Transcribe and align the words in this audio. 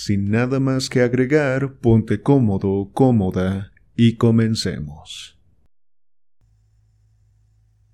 Sin 0.00 0.30
nada 0.30 0.60
más 0.60 0.88
que 0.88 1.00
agregar, 1.00 1.80
ponte 1.80 2.22
cómodo, 2.22 2.92
cómoda 2.94 3.72
y 3.96 4.14
comencemos. 4.14 5.36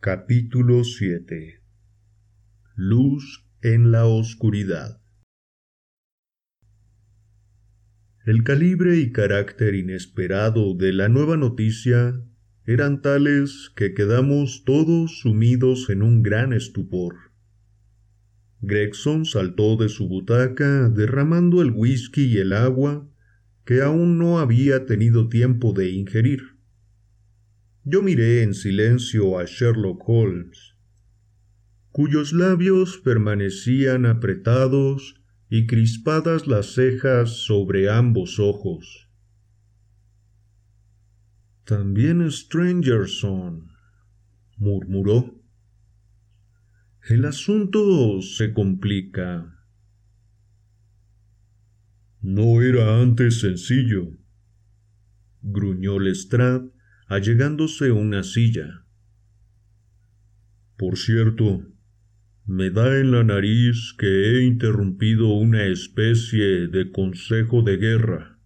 Capítulo 0.01 0.85
7 0.85 1.63
Luz 2.77 3.47
en 3.63 3.91
la 3.91 4.05
oscuridad 4.05 5.01
El 8.27 8.45
calibre 8.45 8.99
y 8.99 9.11
carácter 9.11 9.75
inesperado 9.75 10.75
de 10.75 10.93
la 10.93 11.09
nueva 11.09 11.39
noticia 11.39 12.21
eran 12.67 13.01
tales 13.01 13.73
que 13.75 13.95
quedamos 13.95 14.65
todos 14.67 15.21
sumidos 15.21 15.89
en 15.89 16.03
un 16.03 16.23
gran 16.23 16.53
estupor. 16.53 17.34
Gregson 18.67 19.25
saltó 19.25 19.77
de 19.77 19.89
su 19.89 20.09
butaca 20.09 20.89
derramando 20.89 21.63
el 21.63 21.71
whisky 21.71 22.25
y 22.25 22.39
el 22.39 22.53
agua 22.53 23.09
que 23.65 23.83
aún 23.83 24.19
no 24.19 24.39
había 24.39 24.87
tenido 24.87 25.29
tiempo 25.29 25.73
de 25.73 25.91
ingerir. 25.91 26.59
Yo 27.85 28.03
miré 28.03 28.43
en 28.43 28.55
silencio 28.55 29.39
a 29.39 29.45
Sherlock 29.45 30.03
Holmes, 30.07 30.75
cuyos 31.91 32.33
labios 32.33 32.99
permanecían 32.99 34.07
apretados 34.07 35.21
y 35.49 35.67
crispadas 35.67 36.47
las 36.47 36.75
cejas 36.75 37.45
sobre 37.45 37.91
ambos 37.91 38.39
ojos. 38.39 39.09
También 41.65 42.31
Strangerson, 42.31 43.69
murmuró. 44.57 45.44
El 47.07 47.27
asunto 47.27 48.23
se 48.23 48.55
complica. 48.55 49.59
No 52.23 52.63
era 52.63 53.03
antes 53.03 53.41
sencillo, 53.41 54.17
gruñó 55.43 55.99
Lestrade, 55.99 56.71
allegándose 57.07 57.93
una 57.93 58.23
silla. 58.23 58.87
Por 60.79 60.97
cierto, 60.97 61.67
me 62.47 62.71
da 62.71 62.99
en 62.99 63.11
la 63.11 63.23
nariz 63.23 63.95
que 63.99 64.07
he 64.07 64.45
interrumpido 64.47 65.29
una 65.29 65.67
especie 65.67 66.69
de 66.69 66.91
consejo 66.91 67.61
de 67.61 67.77
guerra. 67.77 68.39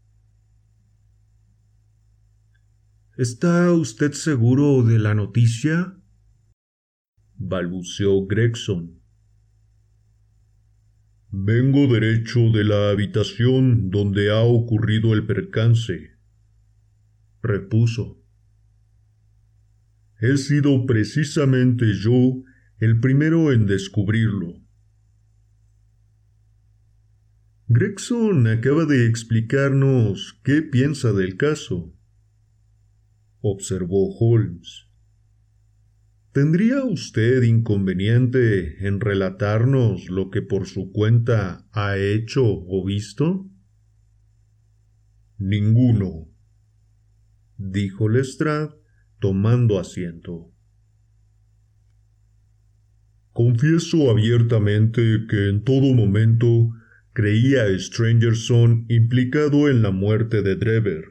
¿Está 3.17 3.70
usted 3.70 4.14
seguro 4.14 4.83
de 4.83 4.98
la 4.98 5.14
noticia? 5.14 5.97
Balbuceó 7.39 8.27
Gregson. 8.27 9.00
Vengo 11.31 11.86
derecho 11.92 12.50
de 12.50 12.64
la 12.64 12.91
habitación 12.91 13.91
donde 13.91 14.30
ha 14.30 14.41
ocurrido 14.41 15.14
el 15.14 15.25
percance, 15.25 16.17
repuso. 17.42 18.20
He 20.20 20.36
sido 20.36 20.85
precisamente 20.86 21.95
yo 21.95 22.42
el 22.79 22.98
primero 22.98 23.52
en 23.52 23.67
descubrirlo. 23.67 24.61
Gregson 27.68 28.46
acaba 28.48 28.85
de 28.85 29.07
explicarnos 29.07 30.41
qué 30.42 30.62
piensa 30.62 31.12
del 31.12 31.36
caso, 31.36 31.95
observó 33.42 34.17
Holmes. 34.18 34.87
¿Tendría 36.40 36.84
usted 36.84 37.42
inconveniente 37.42 38.86
en 38.86 39.00
relatarnos 39.00 40.08
lo 40.08 40.30
que 40.30 40.40
por 40.40 40.68
su 40.68 40.92
cuenta 40.92 41.66
ha 41.72 41.98
hecho 41.98 42.44
o 42.44 42.84
visto? 42.86 43.50
Ninguno, 45.36 46.28
dijo 47.56 48.08
Lestrade, 48.08 48.70
tomando 49.18 49.80
asiento. 49.80 50.52
Confieso 53.32 54.08
abiertamente 54.08 55.26
que 55.28 55.48
en 55.48 55.64
todo 55.64 55.92
momento 55.92 56.70
creía 57.14 57.64
a 57.64 57.76
Strangerson 57.76 58.86
implicado 58.88 59.68
en 59.68 59.82
la 59.82 59.90
muerte 59.90 60.42
de 60.42 60.55
Drever. 60.55 61.05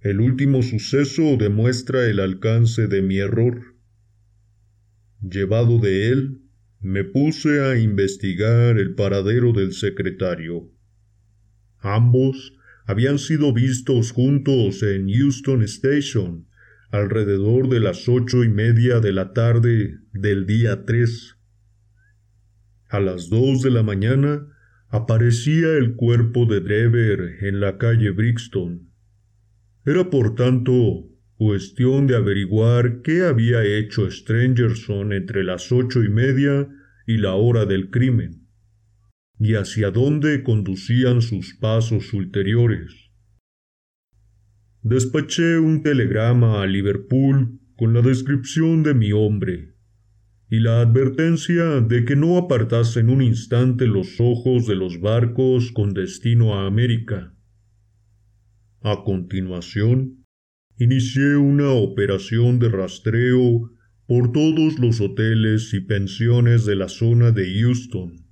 El 0.00 0.20
último 0.20 0.62
suceso 0.62 1.36
demuestra 1.36 2.06
el 2.06 2.20
alcance 2.20 2.86
de 2.86 3.02
mi 3.02 3.18
error. 3.18 3.73
Llevado 5.28 5.78
de 5.78 6.10
él, 6.10 6.42
me 6.80 7.02
puse 7.02 7.62
a 7.62 7.78
investigar 7.78 8.78
el 8.78 8.94
paradero 8.94 9.54
del 9.54 9.72
secretario. 9.72 10.70
Ambos 11.78 12.52
habían 12.84 13.18
sido 13.18 13.54
vistos 13.54 14.12
juntos 14.12 14.82
en 14.82 15.08
Houston 15.08 15.62
Station 15.62 16.46
alrededor 16.90 17.70
de 17.70 17.80
las 17.80 18.06
ocho 18.06 18.44
y 18.44 18.50
media 18.50 19.00
de 19.00 19.12
la 19.12 19.32
tarde 19.32 19.98
del 20.12 20.44
día 20.44 20.84
tres. 20.84 21.36
A 22.90 23.00
las 23.00 23.30
dos 23.30 23.62
de 23.62 23.70
la 23.70 23.82
mañana 23.82 24.46
aparecía 24.88 25.72
el 25.72 25.94
cuerpo 25.94 26.44
de 26.44 26.60
Drever 26.60 27.38
en 27.40 27.60
la 27.60 27.78
calle 27.78 28.10
Brixton. 28.10 28.90
Era 29.86 30.10
por 30.10 30.34
tanto 30.34 31.08
Cuestión 31.36 32.06
de 32.06 32.14
averiguar 32.14 33.02
qué 33.02 33.22
había 33.22 33.64
hecho 33.64 34.08
Strangerson 34.08 35.12
entre 35.12 35.42
las 35.42 35.72
ocho 35.72 36.04
y 36.04 36.08
media 36.08 36.68
y 37.06 37.16
la 37.16 37.34
hora 37.34 37.66
del 37.66 37.90
crimen, 37.90 38.46
y 39.38 39.54
hacia 39.54 39.90
dónde 39.90 40.42
conducían 40.44 41.22
sus 41.22 41.54
pasos 41.54 42.12
ulteriores. 42.12 43.10
Despaché 44.82 45.58
un 45.58 45.82
telegrama 45.82 46.62
a 46.62 46.66
Liverpool 46.66 47.58
con 47.76 47.94
la 47.94 48.02
descripción 48.02 48.82
de 48.82 48.94
mi 48.94 49.12
hombre 49.12 49.74
y 50.50 50.60
la 50.60 50.82
advertencia 50.82 51.80
de 51.80 52.04
que 52.04 52.14
no 52.14 52.36
apartasen 52.36 53.08
un 53.08 53.22
instante 53.22 53.86
los 53.86 54.20
ojos 54.20 54.66
de 54.66 54.76
los 54.76 55.00
barcos 55.00 55.72
con 55.72 55.94
destino 55.94 56.54
a 56.54 56.66
América. 56.66 57.34
A 58.82 59.02
continuación, 59.02 60.23
inicié 60.78 61.36
una 61.36 61.70
operación 61.70 62.58
de 62.58 62.68
rastreo 62.68 63.70
por 64.06 64.32
todos 64.32 64.78
los 64.78 65.00
hoteles 65.00 65.72
y 65.72 65.80
pensiones 65.80 66.66
de 66.66 66.76
la 66.76 66.88
zona 66.88 67.30
de 67.30 67.60
Houston. 67.60 68.24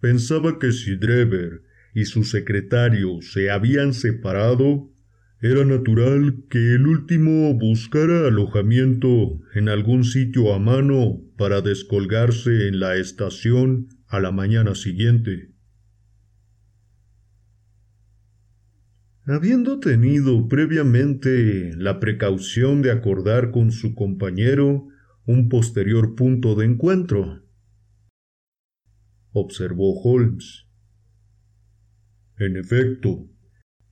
Pensaba 0.00 0.58
que 0.58 0.72
si 0.72 0.96
Drever 0.96 1.62
y 1.94 2.04
su 2.04 2.24
secretario 2.24 3.20
se 3.20 3.50
habían 3.50 3.92
separado, 3.92 4.92
era 5.40 5.64
natural 5.64 6.44
que 6.48 6.74
el 6.74 6.86
último 6.86 7.54
buscara 7.54 8.26
alojamiento 8.26 9.40
en 9.54 9.68
algún 9.68 10.04
sitio 10.04 10.54
a 10.54 10.58
mano 10.58 11.20
para 11.36 11.60
descolgarse 11.60 12.68
en 12.68 12.80
la 12.80 12.96
estación 12.96 13.88
a 14.08 14.20
la 14.20 14.32
mañana 14.32 14.74
siguiente. 14.74 15.50
Habiendo 19.30 19.78
tenido 19.78 20.48
previamente 20.48 21.74
la 21.76 22.00
precaución 22.00 22.80
de 22.80 22.90
acordar 22.90 23.50
con 23.50 23.72
su 23.72 23.94
compañero 23.94 24.88
un 25.26 25.50
posterior 25.50 26.14
punto 26.14 26.54
de 26.54 26.64
encuentro. 26.64 27.42
Observó 29.32 30.00
Holmes. 30.00 30.66
En 32.38 32.56
efecto, 32.56 33.28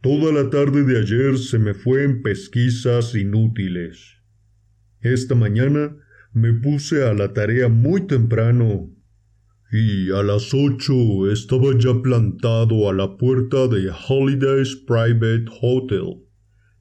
toda 0.00 0.32
la 0.32 0.48
tarde 0.48 0.84
de 0.84 1.00
ayer 1.00 1.36
se 1.36 1.58
me 1.58 1.74
fue 1.74 2.04
en 2.04 2.22
pesquisas 2.22 3.14
inútiles. 3.14 4.22
Esta 5.00 5.34
mañana 5.34 5.96
me 6.32 6.54
puse 6.54 7.04
a 7.04 7.12
la 7.12 7.34
tarea 7.34 7.68
muy 7.68 8.06
temprano 8.06 8.95
y 9.78 10.11
a 10.11 10.23
las 10.23 10.55
ocho 10.55 11.31
estaba 11.31 11.76
ya 11.78 12.00
plantado 12.00 12.88
a 12.88 12.94
la 12.94 13.19
puerta 13.19 13.69
de 13.69 13.93
Holidays 14.08 14.75
Private 14.75 15.44
Hotel, 15.61 16.23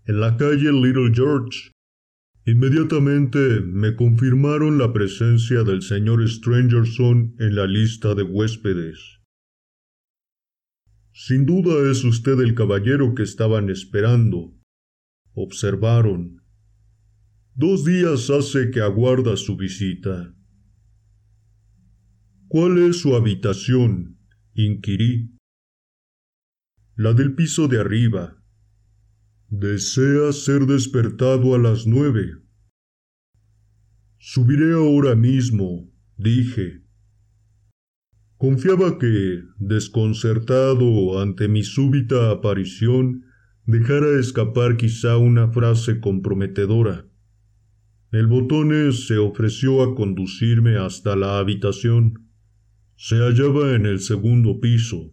en 0.06 0.22
la 0.22 0.38
calle 0.38 0.72
Little 0.72 1.12
George. 1.14 1.72
Inmediatamente 2.46 3.60
me 3.60 3.98
confirmaron 3.98 4.78
la 4.78 4.94
presencia 4.94 5.64
del 5.64 5.82
señor 5.82 6.26
Strangerson 6.26 7.36
en 7.40 7.56
la 7.56 7.66
lista 7.66 8.16
de 8.16 8.24
huéspedes. 8.24 9.20
Sin 11.12 11.46
duda 11.46 11.92
es 11.92 12.04
usted 12.06 12.40
el 12.40 12.56
caballero 12.56 13.14
que 13.14 13.24
estaban 13.24 13.70
esperando. 13.70 14.54
Observaron. 15.34 16.42
Dos 17.56 17.84
días 17.84 18.30
hace 18.30 18.70
que 18.70 18.80
aguarda 18.80 19.36
su 19.36 19.58
visita. 19.58 20.35
¿Cuál 22.58 22.78
es 22.78 23.02
su 23.02 23.14
habitación? 23.18 24.18
inquirí. 24.54 25.36
La 26.96 27.12
del 27.12 27.36
piso 27.36 27.68
de 27.68 27.82
arriba. 27.82 28.42
Desea 29.50 30.32
ser 30.32 30.66
despertado 30.66 31.54
a 31.54 31.58
las 31.58 31.86
nueve. 31.86 32.32
Subiré 34.20 34.72
ahora 34.72 35.16
mismo, 35.16 35.92
dije. 36.16 36.82
Confiaba 38.38 39.00
que, 39.00 39.44
desconcertado 39.58 41.22
ante 41.22 41.50
mi 41.50 41.62
súbita 41.62 42.32
aparición, 42.32 43.26
dejara 43.66 44.18
escapar 44.18 44.78
quizá 44.78 45.18
una 45.18 45.52
frase 45.52 46.00
comprometedora. 46.00 47.06
El 48.14 48.28
botones 48.28 49.08
se 49.08 49.18
ofreció 49.18 49.84
a 49.84 49.94
conducirme 49.94 50.78
hasta 50.78 51.18
la 51.18 51.38
habitación. 51.40 52.25
Se 52.98 53.18
hallaba 53.18 53.76
en 53.76 53.86
el 53.86 54.00
segundo 54.00 54.62
piso, 54.62 55.12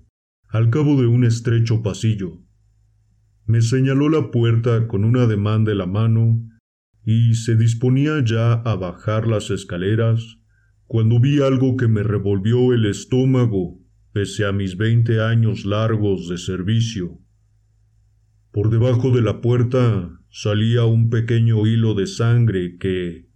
al 0.49 0.71
cabo 0.71 1.01
de 1.01 1.09
un 1.09 1.25
estrecho 1.25 1.83
pasillo. 1.83 2.41
Me 3.45 3.61
señaló 3.61 4.09
la 4.09 4.31
puerta 4.31 4.87
con 4.87 5.05
un 5.05 5.17
ademán 5.17 5.65
de 5.65 5.75
la 5.75 5.87
mano 5.87 6.49
y 7.05 7.35
se 7.35 7.57
disponía 7.57 8.23
ya 8.25 8.53
a 8.53 8.77
bajar 8.77 9.27
las 9.27 9.51
escaleras 9.51 10.39
cuando 10.87 11.19
vi 11.19 11.41
algo 11.41 11.77
que 11.77 11.89
me 11.89 12.03
revolvió 12.03 12.73
el 12.73 12.87
estómago 12.87 13.81
pese 14.13 14.45
a 14.45 14.53
mis 14.53 14.77
veinte 14.77 15.21
años 15.21 15.65
largos 15.65 16.29
de 16.29 16.39
servicio. 16.39 17.19
Por 18.53 18.71
debajo 18.71 19.11
de 19.11 19.23
la 19.23 19.41
puerta 19.41 20.21
salía 20.31 20.85
un 20.85 21.11
pequeño 21.11 21.67
hilo 21.67 21.95
de 21.95 22.07
sangre 22.07 22.77
que, 22.79 23.27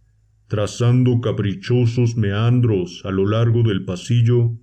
trazando 0.49 1.21
caprichosos 1.21 2.17
meandros 2.17 3.03
a 3.05 3.11
lo 3.11 3.27
largo 3.27 3.63
del 3.63 3.85
pasillo, 3.85 4.57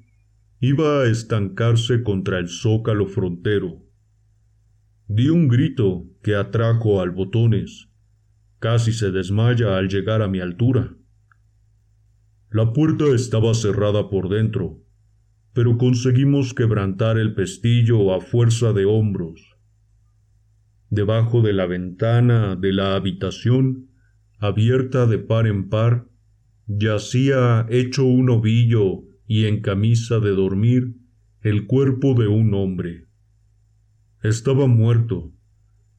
iba 0.59 1.01
a 1.01 1.07
estancarse 1.07 2.03
contra 2.03 2.39
el 2.39 2.47
zócalo 2.47 3.06
frontero. 3.07 3.83
Di 5.07 5.27
un 5.30 5.50
grito 5.50 6.06
que 6.21 6.35
atrajo 6.35 7.01
al 7.01 7.12
botones. 7.12 7.89
Casi 8.59 8.94
se 8.94 9.12
desmaya 9.12 9.77
al 9.77 9.89
llegar 9.89 10.21
a 10.21 10.30
mi 10.30 10.39
altura. 10.39 10.95
La 12.50 12.71
puerta 12.71 13.06
estaba 13.13 13.53
cerrada 13.53 14.09
por 14.09 14.29
dentro, 14.29 14.79
pero 15.53 15.77
conseguimos 15.77 16.53
quebrantar 16.53 17.18
el 17.18 17.33
pestillo 17.33 18.13
a 18.13 18.21
fuerza 18.21 18.71
de 18.71 18.86
hombros. 18.86 19.57
Debajo 20.89 21.41
de 21.41 21.51
la 21.51 21.65
ventana 21.65 22.56
de 22.56 22.71
la 22.71 22.95
habitación, 22.95 23.89
abierta 24.43 25.07
de 25.07 25.19
par 25.19 25.47
en 25.47 25.69
par, 25.69 26.05
yacía 26.67 27.65
hecho 27.69 28.03
un 28.03 28.29
ovillo 28.29 29.03
y 29.25 29.45
en 29.45 29.61
camisa 29.61 30.19
de 30.19 30.31
dormir 30.31 30.95
el 31.39 31.65
cuerpo 31.65 32.13
de 32.13 32.27
un 32.27 32.53
hombre. 32.53 33.07
Estaba 34.21 34.67
muerto, 34.67 35.31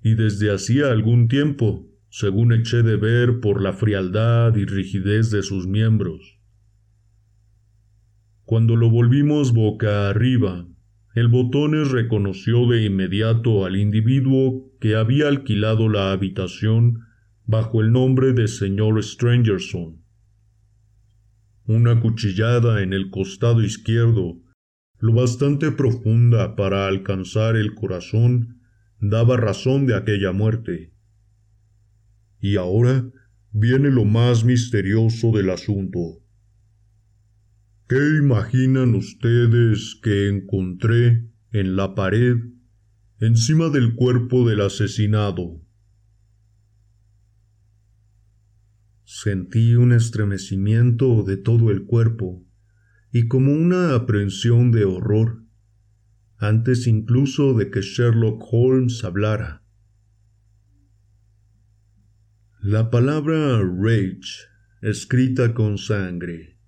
y 0.02 0.14
desde 0.14 0.52
hacía 0.52 0.91
algún 0.91 1.29
tiempo, 1.29 1.88
según 2.11 2.52
eché 2.52 2.82
de 2.82 2.96
ver 2.96 3.41
por 3.41 3.62
la 3.62 3.73
frialdad 3.73 4.55
y 4.56 4.67
rigidez 4.67 5.31
de 5.31 5.43
sus 5.43 5.67
miembros. 5.67 6.38
Cuando 8.44 8.76
lo 8.76 8.91
volvimos 8.91 9.55
boca 9.55 10.11
arriba, 10.11 10.69
el 11.14 11.29
botones 11.29 11.91
reconoció 11.93 12.67
de 12.67 12.85
inmediato 12.85 13.64
al 13.64 13.76
individuo 13.76 14.70
que 14.81 14.96
había 14.96 15.29
alquilado 15.29 15.88
la 15.88 16.12
habitación 16.12 17.04
bajo 17.46 17.81
el 17.81 17.93
nombre 17.93 18.32
de 18.32 18.49
señor 18.49 19.02
Strangerson. 19.02 20.02
Una 21.67 22.00
cuchillada 22.00 22.82
en 22.82 22.93
el 22.93 23.11
costado 23.11 23.62
izquierdo, 23.62 24.41
lo 24.99 25.12
bastante 25.12 25.70
profunda 25.70 26.56
para 26.56 26.87
alcanzar 26.87 27.56
el 27.56 27.75
corazón, 27.75 28.61
daba 29.00 29.37
razón 29.37 29.87
de 29.87 29.94
aquella 29.94 30.32
muerte. 30.32 30.93
Y 32.41 32.56
ahora 32.56 33.11
viene 33.52 33.91
lo 33.91 34.05
más 34.05 34.44
misterioso 34.44 35.31
del 35.32 35.50
asunto. 35.50 36.20
¿Qué 37.88 38.19
imaginan 38.23 38.94
ustedes 38.94 39.99
que 40.02 40.29
encontré 40.29 41.29
en 41.52 41.76
la 41.76 41.94
pared 41.94 42.37
encima 43.20 43.69
del 43.69 43.94
cuerpo 43.94 44.49
del 44.49 44.62
asesinado? 44.62 45.64
Sentí 49.17 49.77
un 49.77 49.93
estremecimiento 49.93 51.23
de 51.23 51.37
todo 51.37 51.71
el 51.71 51.85
cuerpo 51.85 52.45
y 53.13 53.29
como 53.29 53.53
una 53.53 53.95
aprensión 53.95 54.73
de 54.73 54.85
horror, 54.85 55.45
antes 56.37 56.89
incluso 56.89 57.55
de 57.55 57.71
que 57.71 57.81
Sherlock 57.81 58.43
Holmes 58.51 59.05
hablara. 59.05 59.63
La 62.61 62.91
palabra 62.91 63.63
rage, 63.63 64.49
escrita 64.83 65.55
con 65.55 65.79
sangre, 65.79 66.59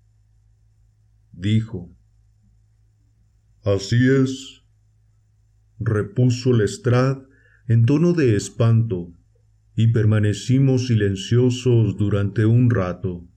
dijo. 1.33 1.93
Así 3.65 4.07
es, 4.07 4.63
repuso 5.79 6.53
Lestrade 6.53 7.27
en 7.67 7.85
tono 7.85 8.13
de 8.13 8.37
espanto, 8.37 9.16
y 9.79 9.89
permanecimos 9.89 10.87
silenciosos 10.87 11.97
durante 11.97 12.47
un 12.47 12.71
rato. 12.71 13.29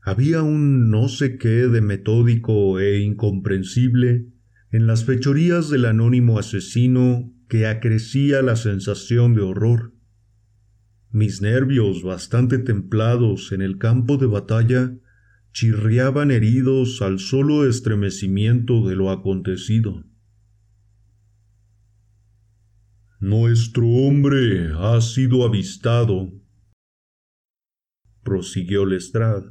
Había 0.00 0.44
un 0.44 0.88
no 0.88 1.08
sé 1.08 1.36
qué 1.36 1.66
de 1.66 1.80
metódico 1.80 2.78
e 2.78 3.00
incomprensible 3.00 4.28
en 4.70 4.86
las 4.86 5.04
fechorías 5.04 5.68
del 5.68 5.84
anónimo 5.84 6.38
asesino 6.38 7.34
que 7.48 7.66
acrecía 7.66 8.40
la 8.40 8.54
sensación 8.54 9.34
de 9.34 9.40
horror. 9.40 9.92
Mis 11.10 11.42
nervios, 11.42 12.04
bastante 12.04 12.58
templados 12.58 13.50
en 13.50 13.62
el 13.62 13.78
campo 13.78 14.16
de 14.16 14.26
batalla, 14.26 14.94
chirriaban 15.52 16.30
heridos 16.30 17.02
al 17.02 17.18
solo 17.18 17.68
estremecimiento 17.68 18.86
de 18.86 18.94
lo 18.94 19.10
acontecido. 19.10 20.04
Nuestro 23.26 23.86
hombre 23.86 24.68
ha 24.76 25.00
sido 25.00 25.46
avistado, 25.46 26.30
prosiguió 28.22 28.84
Lestrade. 28.84 29.46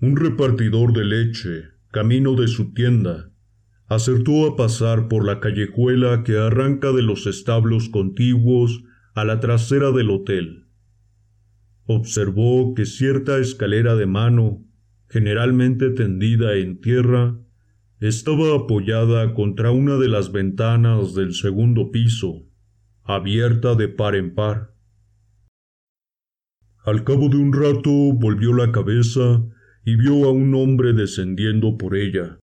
Un 0.00 0.14
repartidor 0.14 0.92
de 0.92 1.04
leche, 1.04 1.64
camino 1.90 2.36
de 2.36 2.46
su 2.46 2.74
tienda, 2.74 3.32
acertó 3.88 4.46
a 4.46 4.54
pasar 4.54 5.08
por 5.08 5.26
la 5.26 5.40
callejuela 5.40 6.22
que 6.22 6.38
arranca 6.38 6.92
de 6.92 7.02
los 7.02 7.26
establos 7.26 7.88
contiguos 7.88 8.84
a 9.16 9.24
la 9.24 9.40
trasera 9.40 9.90
del 9.90 10.10
hotel 10.10 10.68
observó 11.86 12.72
que 12.74 12.86
cierta 12.86 13.38
escalera 13.38 13.96
de 13.96 14.06
mano, 14.06 14.64
generalmente 15.08 15.90
tendida 15.90 16.54
en 16.54 16.80
tierra, 16.80 17.36
estaba 18.00 18.56
apoyada 18.56 19.34
contra 19.34 19.72
una 19.72 19.98
de 19.98 20.08
las 20.08 20.32
ventanas 20.32 21.14
del 21.14 21.34
segundo 21.34 21.90
piso, 21.90 22.46
abierta 23.04 23.74
de 23.74 23.88
par 23.88 24.14
en 24.14 24.34
par. 24.34 24.74
Al 26.86 27.04
cabo 27.04 27.28
de 27.28 27.36
un 27.36 27.52
rato 27.52 27.90
volvió 27.90 28.54
la 28.54 28.72
cabeza 28.72 29.44
y 29.84 29.96
vio 29.96 30.24
a 30.24 30.32
un 30.32 30.54
hombre 30.54 30.94
descendiendo 30.94 31.76
por 31.76 31.94
ella. 31.94 32.38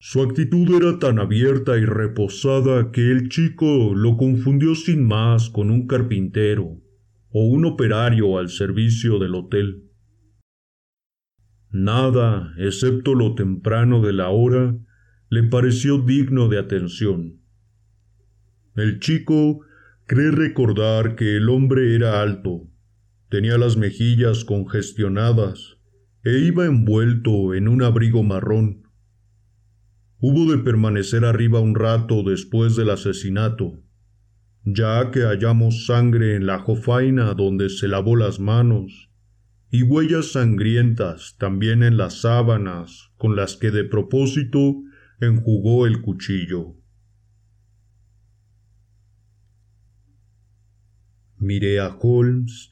Su 0.00 0.22
actitud 0.22 0.70
era 0.76 0.98
tan 0.98 1.18
abierta 1.18 1.78
y 1.78 1.86
reposada 1.86 2.92
que 2.92 3.10
el 3.10 3.30
chico 3.30 3.94
lo 3.94 4.18
confundió 4.18 4.74
sin 4.74 5.06
más 5.06 5.48
con 5.48 5.70
un 5.70 5.86
carpintero 5.86 6.82
o 7.30 7.46
un 7.46 7.64
operario 7.64 8.38
al 8.38 8.50
servicio 8.50 9.18
del 9.18 9.34
hotel. 9.34 9.87
Nada, 11.70 12.54
excepto 12.56 13.14
lo 13.14 13.34
temprano 13.34 14.00
de 14.00 14.12
la 14.12 14.30
hora, 14.30 14.74
le 15.28 15.42
pareció 15.42 15.98
digno 15.98 16.48
de 16.48 16.58
atención. 16.58 17.40
El 18.74 19.00
chico 19.00 19.60
cree 20.06 20.30
recordar 20.30 21.16
que 21.16 21.36
el 21.36 21.50
hombre 21.50 21.94
era 21.94 22.22
alto, 22.22 22.66
tenía 23.28 23.58
las 23.58 23.76
mejillas 23.76 24.44
congestionadas 24.44 25.76
e 26.24 26.38
iba 26.38 26.64
envuelto 26.64 27.54
en 27.54 27.68
un 27.68 27.82
abrigo 27.82 28.22
marrón. 28.22 28.84
Hubo 30.20 30.50
de 30.50 30.58
permanecer 30.58 31.24
arriba 31.24 31.60
un 31.60 31.74
rato 31.74 32.22
después 32.22 32.74
del 32.76 32.90
asesinato, 32.90 33.82
ya 34.64 35.10
que 35.10 35.20
hallamos 35.20 35.86
sangre 35.86 36.34
en 36.34 36.46
la 36.46 36.58
jofaina 36.58 37.34
donde 37.34 37.68
se 37.68 37.88
lavó 37.88 38.16
las 38.16 38.40
manos, 38.40 39.07
y 39.70 39.82
huellas 39.82 40.32
sangrientas 40.32 41.36
también 41.38 41.82
en 41.82 41.96
las 41.96 42.22
sábanas 42.22 43.10
con 43.16 43.36
las 43.36 43.56
que 43.56 43.70
de 43.70 43.84
propósito 43.84 44.82
enjugó 45.20 45.86
el 45.86 46.00
cuchillo. 46.00 46.76
Miré 51.36 51.80
a 51.80 51.88
Holmes, 51.88 52.70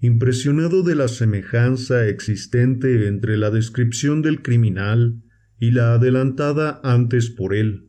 impresionado 0.00 0.82
de 0.82 0.94
la 0.94 1.08
semejanza 1.08 2.06
existente 2.06 3.06
entre 3.06 3.36
la 3.36 3.50
descripción 3.50 4.22
del 4.22 4.42
criminal 4.42 5.22
y 5.58 5.72
la 5.72 5.94
adelantada 5.94 6.80
antes 6.82 7.30
por 7.30 7.54
él. 7.54 7.88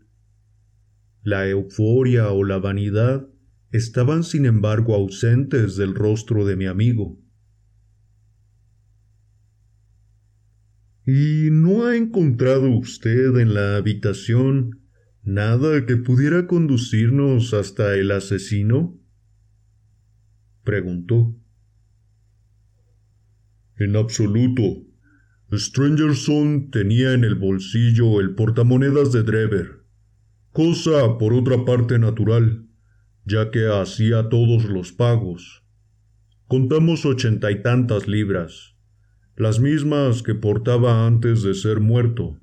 La 1.24 1.48
euforia 1.48 2.30
o 2.30 2.44
la 2.44 2.58
vanidad 2.58 3.28
estaban 3.72 4.24
sin 4.24 4.46
embargo 4.46 4.96
ausentes 4.96 5.76
del 5.76 5.94
rostro 5.94 6.46
de 6.46 6.56
mi 6.56 6.66
amigo. 6.66 7.20
¿Y 11.12 11.50
no 11.50 11.88
ha 11.88 11.96
encontrado 11.96 12.70
usted 12.70 13.36
en 13.38 13.56
la 13.56 13.78
habitación 13.78 14.82
nada 15.24 15.88
que 15.88 15.98
pudiera 15.98 16.46
conducirnos 16.46 17.56
hasta 17.56 17.96
el 17.96 18.12
asesino? 18.12 18.96
preguntó. 20.64 21.36
En 23.78 23.96
absoluto. 23.96 24.86
Strangerson 25.52 26.70
tenía 26.70 27.14
en 27.14 27.24
el 27.24 27.34
bolsillo 27.34 28.20
el 28.20 28.36
portamonedas 28.36 29.12
de 29.12 29.24
Drever, 29.24 29.84
cosa 30.52 31.18
por 31.18 31.34
otra 31.34 31.66
parte 31.66 31.98
natural, 31.98 32.68
ya 33.26 33.50
que 33.50 33.66
hacía 33.66 34.30
todos 34.30 34.66
los 34.66 34.92
pagos. 34.92 35.64
Contamos 36.46 37.04
ochenta 37.04 37.50
y 37.50 37.64
tantas 37.64 38.08
libras, 38.08 38.76
las 39.40 39.62
mismas 39.62 40.22
que 40.22 40.36
portaba 40.36 41.08
antes 41.08 41.44
de 41.44 41.54
ser 41.54 41.80
muerto. 41.80 42.38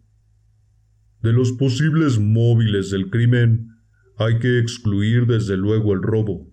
De 1.21 1.31
los 1.31 1.53
posibles 1.53 2.19
móviles 2.19 2.91
del 2.91 3.11
crimen 3.11 3.69
hay 4.17 4.39
que 4.39 4.59
excluir 4.59 5.27
desde 5.27 5.59
luego 5.59 5.93
el 5.93 6.01
robo. 6.01 6.51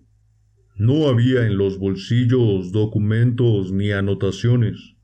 No 0.76 1.08
había 1.08 1.46
en 1.46 1.56
los 1.56 1.78
bolsillos 1.78 2.72
documentos 2.72 3.72
ni 3.72 3.90
anotaciones, 3.92 4.96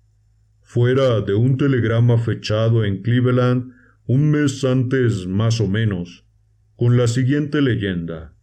fuera 0.61 1.23
de 1.23 1.33
un 1.33 1.57
telegrama 1.57 2.19
fechado 2.19 2.85
en 2.85 3.01
Cleveland 3.01 3.73
un 4.07 4.31
mes 4.31 4.63
antes 4.63 5.27
más 5.27 5.59
o 5.63 5.69
menos, 5.69 6.27
con 6.77 6.99
la 6.99 7.09
siguiente 7.09 7.63
leyenda. 7.63 8.35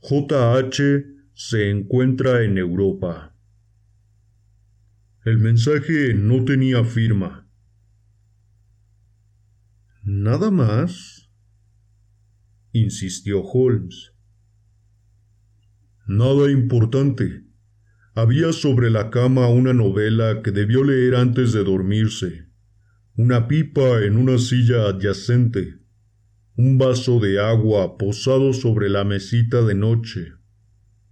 JH 0.00 1.04
se 1.34 1.68
encuentra 1.68 2.42
en 2.42 2.56
Europa. 2.56 3.31
El 5.24 5.38
mensaje 5.38 6.14
no 6.14 6.44
tenía 6.44 6.82
firma. 6.82 7.46
¿Nada 10.02 10.50
más? 10.50 11.30
insistió 12.72 13.40
Holmes. 13.42 14.14
Nada 16.08 16.50
importante. 16.50 17.44
Había 18.16 18.52
sobre 18.52 18.90
la 18.90 19.10
cama 19.10 19.46
una 19.46 19.72
novela 19.72 20.42
que 20.42 20.50
debió 20.50 20.82
leer 20.82 21.14
antes 21.14 21.52
de 21.52 21.62
dormirse, 21.62 22.48
una 23.14 23.46
pipa 23.46 24.02
en 24.02 24.16
una 24.16 24.38
silla 24.38 24.88
adyacente, 24.88 25.78
un 26.56 26.78
vaso 26.78 27.20
de 27.20 27.38
agua 27.38 27.96
posado 27.96 28.52
sobre 28.52 28.90
la 28.90 29.04
mesita 29.04 29.62
de 29.62 29.76
noche, 29.76 30.32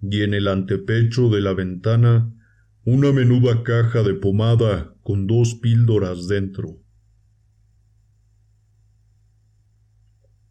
y 0.03 0.23
en 0.23 0.35
el 0.35 0.49
antepecho 0.49 1.31
de 1.31 1.41
la 1.43 1.55
ventana 1.55 2.35
una 2.93 3.13
menuda 3.13 3.63
caja 3.63 4.03
de 4.03 4.15
pomada 4.15 4.97
con 5.05 5.29
dos 5.29 5.55
píldoras 5.55 6.27
dentro. 6.27 6.83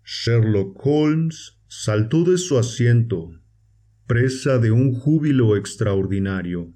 Sherlock 0.05 0.79
Holmes 0.85 1.59
saltó 1.67 2.23
de 2.23 2.37
su 2.37 2.57
asiento 2.57 3.31
presa 4.07 4.57
de 4.57 4.71
un 4.71 4.93
júbilo 4.93 5.57
extraordinario. 5.57 6.73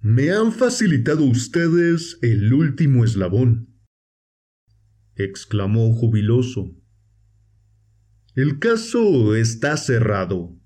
Me 0.00 0.32
han 0.32 0.50
facilitado 0.50 1.24
ustedes 1.24 2.18
el 2.22 2.52
último 2.52 3.04
eslabón, 3.04 3.72
exclamó 5.14 5.94
jubiloso. 5.94 6.76
El 8.34 8.58
caso 8.58 9.36
está 9.36 9.76
cerrado. 9.76 10.57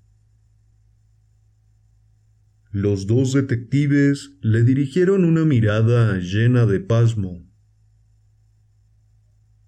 Los 2.73 3.05
dos 3.05 3.33
detectives 3.33 4.31
le 4.41 4.63
dirigieron 4.63 5.25
una 5.25 5.45
mirada 5.45 6.17
llena 6.17 6.65
de 6.65 6.79
pasmo. 6.79 7.47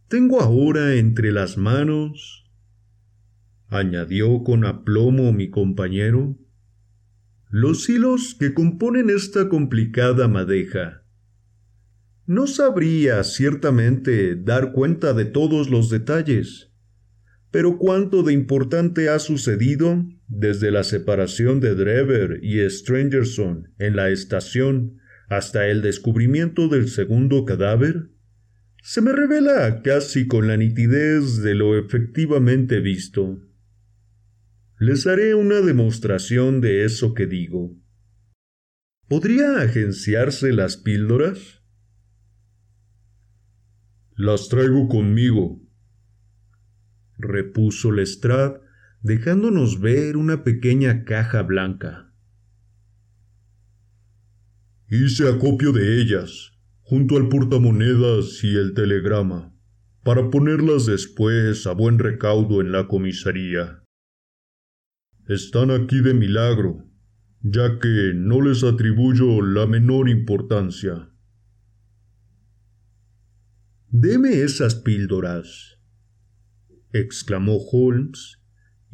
Tengo 0.08 0.42
ahora 0.42 0.96
entre 0.96 1.32
las 1.32 1.56
manos 1.56 2.50
añadió 3.68 4.44
con 4.44 4.66
aplomo 4.66 5.32
mi 5.34 5.52
compañero, 5.52 6.36
los 7.52 7.88
hilos 7.90 8.36
que 8.40 8.56
componen 8.56 9.12
esta 9.12 9.50
complicada 9.50 10.28
madeja. 10.28 11.04
No 12.26 12.48
sabría 12.48 13.24
ciertamente 13.24 14.36
dar 14.36 14.72
cuenta 14.72 15.14
de 15.14 15.26
todos 15.26 15.70
los 15.70 15.92
detalles, 15.92 16.72
pero 17.52 17.78
cuánto 17.78 18.24
de 18.24 18.34
importante 18.34 19.10
ha 19.10 19.20
sucedido 19.20 20.04
desde 20.28 20.72
la 20.72 20.84
separación 20.84 21.60
de 21.60 21.76
Drever 21.76 22.40
y 22.44 22.68
Strangerson 22.70 23.74
en 23.78 23.96
la 23.96 24.10
estación 24.10 24.98
hasta 25.28 25.68
el 25.68 25.82
descubrimiento 25.82 26.68
del 26.68 26.90
segundo 26.90 27.46
cadáver, 27.46 28.10
se 28.82 29.02
me 29.02 29.12
revela 29.12 29.82
casi 29.82 30.28
con 30.28 30.48
la 30.48 30.58
nitidez 30.58 31.42
de 31.42 31.56
lo 31.56 31.78
efectivamente 31.78 32.80
visto. 32.80 33.40
Les 34.80 35.08
haré 35.08 35.34
una 35.34 35.62
demostración 35.62 36.62
de 36.62 36.86
eso 36.86 37.14
que 37.14 37.26
digo. 37.26 37.76
¿Podría 39.08 39.62
agenciarse 39.62 40.52
las 40.52 40.78
píldoras? 40.78 41.64
Las 44.16 44.50
traigo 44.50 44.88
conmigo, 44.88 45.62
repuso 47.18 47.92
Lestrade, 47.92 48.65
dejándonos 49.06 49.80
ver 49.80 50.18
una 50.18 50.44
pequeña 50.44 51.04
caja 51.04 51.44
blanca. 51.44 52.12
Hice 54.90 55.30
acopio 55.30 55.72
de 55.72 56.02
ellas, 56.02 56.54
junto 56.82 57.16
al 57.18 57.30
portamonedas 57.30 58.44
y 58.44 58.56
el 58.56 58.74
telegrama, 58.74 59.54
para 60.04 60.32
ponerlas 60.32 60.88
después 60.88 61.68
a 61.68 61.74
buen 61.74 62.00
recaudo 62.00 62.62
en 62.62 62.72
la 62.72 62.88
comisaría 62.88 63.84
están 65.28 65.70
aquí 65.70 66.02
de 66.02 66.14
milagro, 66.16 66.88
ya 67.42 67.78
que 67.80 68.12
no 68.16 68.42
les 68.42 68.64
atribuyo 68.64 69.42
la 69.44 69.68
menor 69.68 70.10
importancia. 70.10 71.12
Deme 73.90 74.42
esas 74.42 74.76
píldoras, 74.76 75.80
exclamó 76.92 77.58
Holmes, 77.58 78.45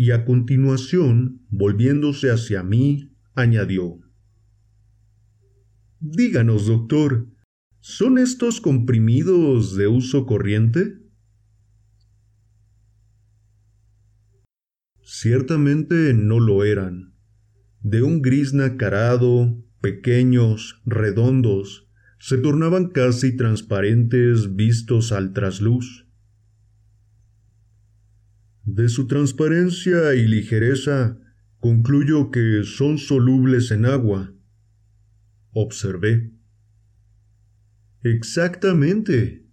y 0.01 0.09
a 0.09 0.25
continuación, 0.25 1.45
volviéndose 1.51 2.31
hacia 2.31 2.63
mí, 2.63 3.13
añadió. 3.35 3.99
Díganos, 5.99 6.65
doctor, 6.65 7.27
¿son 7.81 8.17
estos 8.17 8.61
comprimidos 8.61 9.75
de 9.75 9.85
uso 9.85 10.25
corriente? 10.25 10.97
Ciertamente 15.03 16.15
no 16.15 16.39
lo 16.39 16.63
eran. 16.63 17.13
De 17.81 18.01
un 18.01 18.23
gris 18.23 18.55
nacarado, 18.55 19.63
pequeños, 19.81 20.81
redondos, 20.83 21.91
se 22.17 22.39
tornaban 22.39 22.87
casi 22.87 23.35
transparentes 23.37 24.55
vistos 24.55 25.11
al 25.11 25.33
trasluz. 25.33 26.07
De 28.63 28.89
su 28.89 29.07
transparencia 29.07 30.13
y 30.13 30.27
ligereza 30.27 31.17
concluyo 31.59 32.31
que 32.31 32.63
son 32.63 32.97
solubles 32.97 33.71
en 33.71 33.85
agua. 33.85 34.33
Observé. 35.51 36.31
Exactamente, 38.03 39.45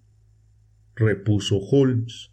repuso 0.97 1.59
Holmes. 1.59 2.31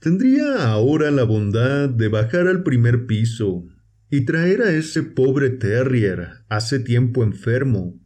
Tendría 0.00 0.70
ahora 0.70 1.10
la 1.10 1.24
bondad 1.24 1.88
de 1.88 2.08
bajar 2.08 2.48
al 2.48 2.62
primer 2.62 3.06
piso 3.06 3.66
y 4.10 4.24
traer 4.24 4.62
a 4.62 4.72
ese 4.72 5.02
pobre 5.02 5.50
terrier 5.50 6.44
hace 6.48 6.80
tiempo 6.80 7.22
enfermo, 7.22 8.00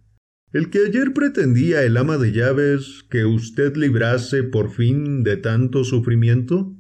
el 0.53 0.71
que 0.71 0.81
ayer 0.87 1.15
pretendía 1.15 1.83
el 1.85 1.97
ama 1.97 2.19
de 2.19 2.33
llaves 2.33 3.05
que 3.09 3.25
usted 3.25 3.77
librase 3.77 4.43
por 4.43 4.71
fin 4.71 5.23
de 5.23 5.37
tanto 5.37 5.85
sufrimiento. 5.85 6.77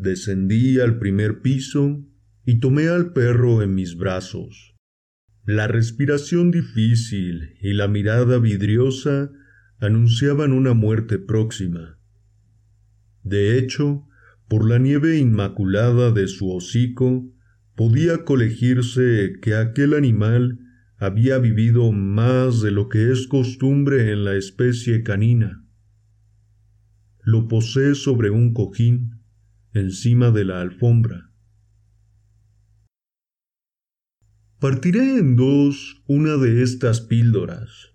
Descendí 0.00 0.80
al 0.80 0.98
primer 0.98 1.42
piso 1.42 2.02
y 2.46 2.60
tomé 2.60 2.88
al 2.88 3.12
perro 3.12 3.62
en 3.62 3.74
mis 3.74 3.96
brazos. 3.96 4.74
La 5.44 5.68
respiración 5.68 6.50
difícil 6.50 7.56
y 7.60 7.74
la 7.74 7.88
mirada 7.88 8.38
vidriosa 8.38 9.30
anunciaban 9.80 10.52
una 10.52 10.72
muerte 10.72 11.18
próxima. 11.18 11.98
De 13.22 13.58
hecho, 13.58 14.06
por 14.48 14.68
la 14.68 14.78
nieve 14.78 15.18
inmaculada 15.18 16.10
de 16.10 16.26
su 16.26 16.50
hocico, 16.50 17.30
podía 17.74 18.24
colegirse 18.24 19.34
que 19.42 19.54
aquel 19.56 19.92
animal 19.94 20.58
había 20.96 21.38
vivido 21.38 21.92
más 21.92 22.62
de 22.62 22.70
lo 22.70 22.88
que 22.88 23.12
es 23.12 23.26
costumbre 23.26 24.10
en 24.10 24.24
la 24.24 24.36
especie 24.36 25.02
canina. 25.02 25.64
Lo 27.20 27.46
posé 27.46 27.94
sobre 27.94 28.30
un 28.30 28.52
cojín, 28.52 29.21
encima 29.74 30.30
de 30.30 30.44
la 30.44 30.60
alfombra. 30.60 31.30
Partiré 34.58 35.18
en 35.18 35.34
dos 35.34 36.02
una 36.06 36.36
de 36.36 36.62
estas 36.62 37.00
píldoras, 37.00 37.94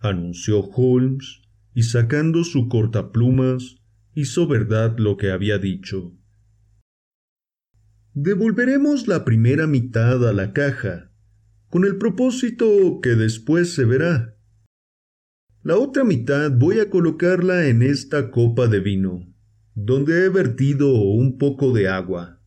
anunció 0.00 0.60
Holmes, 0.60 1.42
y 1.74 1.82
sacando 1.82 2.44
su 2.44 2.68
cortaplumas, 2.68 3.76
hizo 4.14 4.46
verdad 4.46 4.96
lo 4.98 5.16
que 5.16 5.30
había 5.30 5.58
dicho. 5.58 6.16
Devolveremos 8.12 9.08
la 9.08 9.24
primera 9.24 9.66
mitad 9.66 10.26
a 10.28 10.32
la 10.32 10.52
caja, 10.52 11.10
con 11.68 11.84
el 11.84 11.98
propósito 11.98 13.00
que 13.02 13.10
después 13.10 13.74
se 13.74 13.84
verá. 13.84 14.36
La 15.62 15.76
otra 15.76 16.04
mitad 16.04 16.52
voy 16.52 16.78
a 16.78 16.90
colocarla 16.90 17.66
en 17.66 17.82
esta 17.82 18.30
copa 18.30 18.68
de 18.68 18.78
vino, 18.78 19.33
donde 19.74 20.24
he 20.24 20.28
vertido 20.28 20.92
un 20.94 21.38
poco 21.38 21.72
de 21.72 21.88
agua. 21.88 22.40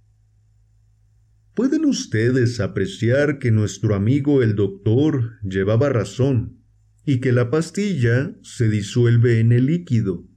Pueden 1.54 1.86
ustedes 1.86 2.60
apreciar 2.60 3.40
que 3.40 3.52
nuestro 3.52 3.96
amigo 3.96 4.44
el 4.44 4.56
doctor 4.56 5.40
llevaba 5.44 5.90
razón 5.90 6.64
y 7.06 7.20
que 7.20 7.32
la 7.32 7.50
pastilla 7.50 8.36
se 8.44 8.70
disuelve 8.70 9.40
en 9.40 9.52
el 9.52 9.66
líquido. 9.66 10.28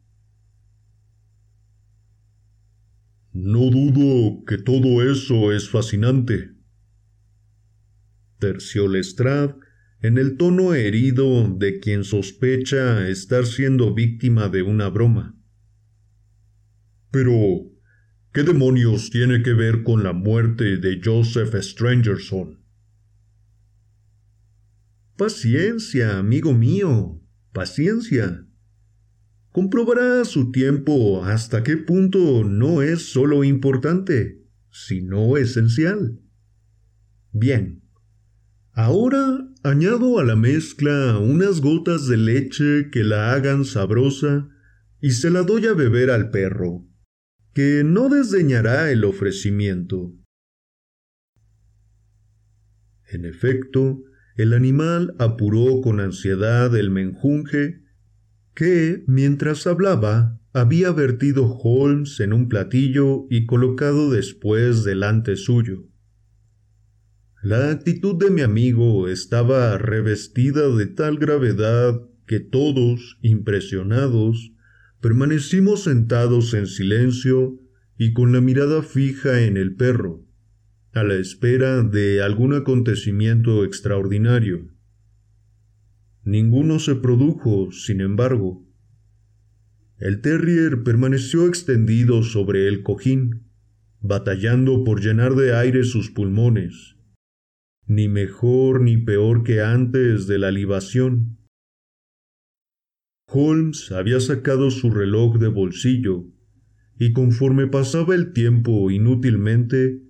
No 3.32 3.70
dudo 3.70 4.44
que 4.44 4.58
todo 4.58 5.08
eso 5.08 5.52
es 5.52 5.68
fascinante. 5.68 6.50
Terció 8.38 8.88
Lestrade 8.88 9.54
en 10.02 10.16
el 10.16 10.36
tono 10.36 10.74
herido 10.74 11.54
de 11.54 11.78
quien 11.78 12.04
sospecha 12.04 13.08
estar 13.08 13.46
siendo 13.46 13.94
víctima 13.94 14.48
de 14.48 14.62
una 14.62 14.88
broma. 14.88 15.39
Pero, 17.10 17.32
¿qué 18.32 18.42
demonios 18.42 19.10
tiene 19.10 19.42
que 19.42 19.52
ver 19.52 19.82
con 19.82 20.02
la 20.02 20.12
muerte 20.12 20.76
de 20.76 21.00
Joseph 21.02 21.54
Strangerson? 21.54 22.60
Paciencia, 25.16 26.18
amigo 26.18 26.54
mío, 26.54 27.20
paciencia 27.52 28.46
comprobará 29.52 30.20
a 30.20 30.24
su 30.24 30.52
tiempo 30.52 31.24
hasta 31.24 31.62
qué 31.62 31.76
punto 31.76 32.44
no 32.44 32.82
es 32.82 33.10
solo 33.10 33.44
importante, 33.44 34.44
sino 34.70 35.36
esencial. 35.36 36.20
Bien, 37.32 37.82
ahora 38.72 39.48
añado 39.62 40.18
a 40.18 40.24
la 40.24 40.36
mezcla 40.36 41.18
unas 41.18 41.60
gotas 41.60 42.06
de 42.06 42.16
leche 42.16 42.90
que 42.90 43.04
la 43.04 43.32
hagan 43.32 43.64
sabrosa 43.64 44.48
y 45.00 45.12
se 45.12 45.30
la 45.30 45.42
doy 45.42 45.66
a 45.66 45.74
beber 45.74 46.10
al 46.10 46.30
perro, 46.30 46.86
que 47.60 47.84
no 47.84 48.08
desdeñará 48.08 48.90
el 48.90 49.04
ofrecimiento. 49.04 50.14
En 53.06 53.26
efecto, 53.26 54.02
el 54.38 54.54
animal 54.54 55.14
apuró 55.18 55.82
con 55.82 56.00
ansiedad 56.00 56.74
el 56.74 56.88
menjunje 56.88 57.82
que, 58.54 59.04
mientras 59.06 59.66
hablaba, 59.66 60.40
había 60.54 60.90
vertido 60.92 61.52
Holmes 61.52 62.18
en 62.20 62.32
un 62.32 62.48
platillo 62.48 63.26
y 63.28 63.44
colocado 63.44 64.10
después 64.10 64.82
delante 64.82 65.36
suyo. 65.36 65.86
La 67.42 67.70
actitud 67.70 68.16
de 68.16 68.30
mi 68.30 68.40
amigo 68.40 69.06
estaba 69.06 69.76
revestida 69.76 70.74
de 70.74 70.86
tal 70.86 71.18
gravedad 71.18 72.00
que 72.26 72.40
todos, 72.40 73.18
impresionados, 73.20 74.54
permanecimos 75.00 75.84
sentados 75.84 76.54
en 76.54 76.66
silencio 76.66 77.58
y 77.96 78.12
con 78.12 78.32
la 78.32 78.40
mirada 78.40 78.82
fija 78.82 79.42
en 79.42 79.56
el 79.56 79.74
perro, 79.74 80.24
a 80.92 81.04
la 81.04 81.14
espera 81.14 81.82
de 81.82 82.22
algún 82.22 82.54
acontecimiento 82.54 83.64
extraordinario. 83.64 84.68
Ninguno 86.24 86.78
se 86.78 86.96
produjo, 86.96 87.72
sin 87.72 88.00
embargo. 88.00 88.66
El 89.98 90.20
terrier 90.20 90.82
permaneció 90.82 91.46
extendido 91.46 92.22
sobre 92.22 92.68
el 92.68 92.82
cojín, 92.82 93.50
batallando 94.00 94.84
por 94.84 95.02
llenar 95.02 95.34
de 95.34 95.54
aire 95.54 95.84
sus 95.84 96.10
pulmones, 96.10 96.96
ni 97.86 98.08
mejor 98.08 98.80
ni 98.82 98.96
peor 98.96 99.44
que 99.44 99.60
antes 99.60 100.26
de 100.26 100.38
la 100.38 100.50
libación. 100.50 101.39
Holmes 103.32 103.92
había 103.92 104.20
sacado 104.20 104.70
su 104.70 104.90
reloj 104.90 105.38
de 105.38 105.48
bolsillo, 105.48 106.24
y 106.98 107.12
conforme 107.12 107.66
pasaba 107.66 108.14
el 108.14 108.32
tiempo 108.32 108.90
inútilmente, 108.90 110.02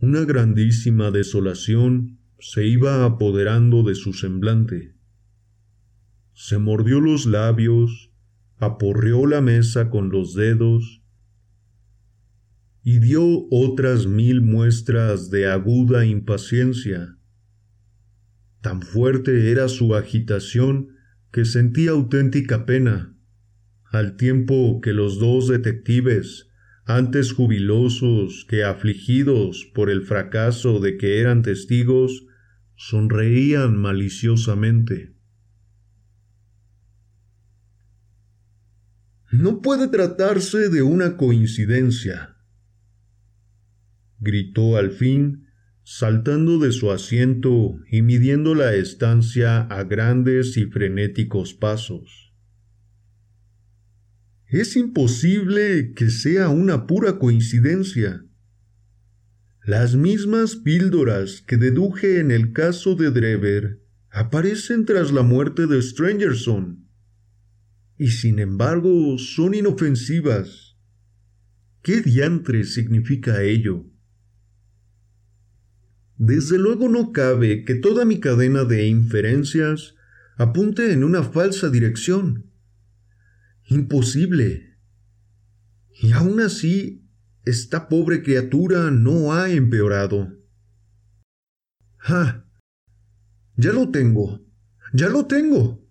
una 0.00 0.24
grandísima 0.24 1.10
desolación 1.10 2.18
se 2.38 2.66
iba 2.66 3.04
apoderando 3.04 3.82
de 3.82 3.94
su 3.94 4.12
semblante 4.12 4.92
se 6.34 6.58
mordió 6.58 7.00
los 7.00 7.26
labios, 7.26 8.10
aporreó 8.58 9.26
la 9.26 9.40
mesa 9.40 9.90
con 9.90 10.10
los 10.10 10.34
dedos 10.34 11.02
y 12.82 12.98
dio 12.98 13.46
otras 13.50 14.06
mil 14.06 14.40
muestras 14.40 15.30
de 15.30 15.46
aguda 15.46 16.04
impaciencia. 16.04 17.16
Tan 18.60 18.82
fuerte 18.82 19.50
era 19.50 19.68
su 19.68 19.94
agitación 19.94 20.91
que 21.32 21.44
sentía 21.44 21.90
auténtica 21.90 22.66
pena, 22.66 23.16
al 23.90 24.16
tiempo 24.16 24.80
que 24.82 24.92
los 24.92 25.18
dos 25.18 25.48
detectives, 25.48 26.48
antes 26.84 27.32
jubilosos 27.32 28.46
que 28.48 28.64
afligidos 28.64 29.70
por 29.74 29.90
el 29.90 30.02
fracaso 30.02 30.80
de 30.80 30.96
que 30.98 31.20
eran 31.20 31.42
testigos, 31.42 32.26
sonreían 32.76 33.76
maliciosamente. 33.76 35.14
No 39.30 39.62
puede 39.62 39.88
tratarse 39.88 40.68
de 40.68 40.82
una 40.82 41.16
coincidencia, 41.16 42.36
gritó 44.20 44.76
al 44.76 44.90
fin, 44.90 45.46
saltando 45.84 46.58
de 46.58 46.72
su 46.72 46.90
asiento 46.90 47.80
y 47.90 48.02
midiendo 48.02 48.54
la 48.54 48.74
estancia 48.74 49.62
a 49.62 49.84
grandes 49.84 50.56
y 50.56 50.66
frenéticos 50.66 51.54
pasos. 51.54 52.32
Es 54.46 54.76
imposible 54.76 55.94
que 55.94 56.10
sea 56.10 56.48
una 56.50 56.86
pura 56.86 57.18
coincidencia. 57.18 58.24
Las 59.64 59.96
mismas 59.96 60.56
píldoras 60.56 61.40
que 61.40 61.56
deduje 61.56 62.20
en 62.20 62.30
el 62.30 62.52
caso 62.52 62.94
de 62.94 63.10
Drever 63.10 63.80
aparecen 64.10 64.84
tras 64.84 65.12
la 65.12 65.22
muerte 65.22 65.66
de 65.66 65.80
Strangerson 65.80 66.82
y 67.96 68.08
sin 68.08 68.40
embargo 68.40 69.16
son 69.16 69.54
inofensivas. 69.54 70.76
¿Qué 71.82 72.00
diantre 72.00 72.64
significa 72.64 73.42
ello? 73.42 73.91
Desde 76.24 76.56
luego 76.56 76.88
no 76.88 77.10
cabe 77.10 77.64
que 77.64 77.74
toda 77.74 78.04
mi 78.04 78.20
cadena 78.20 78.62
de 78.62 78.86
inferencias 78.86 79.96
apunte 80.36 80.92
en 80.92 81.02
una 81.02 81.24
falsa 81.24 81.68
dirección. 81.68 82.48
Imposible. 83.64 84.78
Y 86.00 86.12
aún 86.12 86.38
así, 86.38 87.04
esta 87.44 87.88
pobre 87.88 88.22
criatura 88.22 88.92
no 88.92 89.32
ha 89.32 89.50
empeorado. 89.50 90.38
¡Ah! 91.98 92.44
Ya 93.56 93.72
lo 93.72 93.90
tengo. 93.90 94.46
Ya 94.92 95.08
lo 95.08 95.26
tengo. 95.26 95.84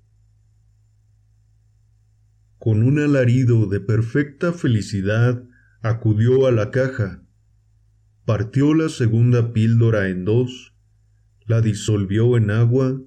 Con 2.57 2.83
un 2.83 2.99
alarido 2.99 3.65
de 3.65 3.81
perfecta 3.81 4.53
felicidad, 4.53 5.43
acudió 5.81 6.47
a 6.47 6.53
la 6.53 6.71
caja, 6.71 7.21
partió 8.31 8.73
la 8.73 8.87
segunda 8.87 9.51
píldora 9.51 10.07
en 10.07 10.23
dos, 10.23 10.73
la 11.47 11.59
disolvió 11.59 12.37
en 12.37 12.49
agua, 12.49 13.01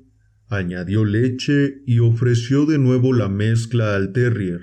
añadió 0.48 1.06
leche 1.06 1.80
y 1.86 2.00
ofreció 2.00 2.66
de 2.66 2.76
nuevo 2.76 3.14
la 3.14 3.30
mezcla 3.30 3.96
al 3.96 4.12
terrier. 4.12 4.60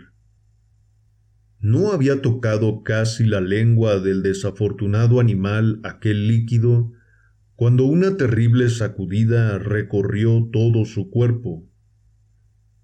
No 1.60 1.92
había 1.92 2.22
tocado 2.22 2.84
casi 2.84 3.26
la 3.26 3.42
lengua 3.42 4.00
del 4.00 4.22
desafortunado 4.22 5.20
animal 5.20 5.80
aquel 5.84 6.28
líquido 6.28 6.92
cuando 7.56 7.86
una 7.86 8.16
terrible 8.16 8.70
sacudida 8.70 9.58
recorrió 9.58 10.48
todo 10.54 10.86
su 10.86 11.10
cuerpo, 11.10 11.68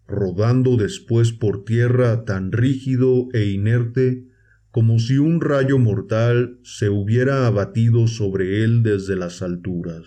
rodando 0.08 0.78
después 0.78 1.32
por 1.32 1.64
tierra 1.64 2.26
tan 2.26 2.52
rígido 2.52 3.28
e 3.34 3.46
inerte 3.52 4.27
como 4.78 5.00
si 5.00 5.18
un 5.18 5.42
rayo 5.42 5.80
mortal 5.80 6.60
se 6.62 6.88
hubiera 6.88 7.48
abatido 7.48 8.06
sobre 8.06 8.64
él 8.64 8.84
desde 8.84 9.16
las 9.16 9.42
alturas. 9.42 10.06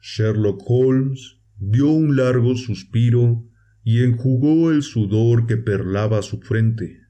Sherlock 0.00 0.62
Holmes 0.64 1.40
dio 1.56 1.88
un 1.88 2.14
largo 2.14 2.54
suspiro 2.54 3.44
y 3.82 4.04
enjugó 4.04 4.70
el 4.70 4.84
sudor 4.84 5.48
que 5.48 5.56
perlaba 5.56 6.22
su 6.22 6.40
frente. 6.40 7.00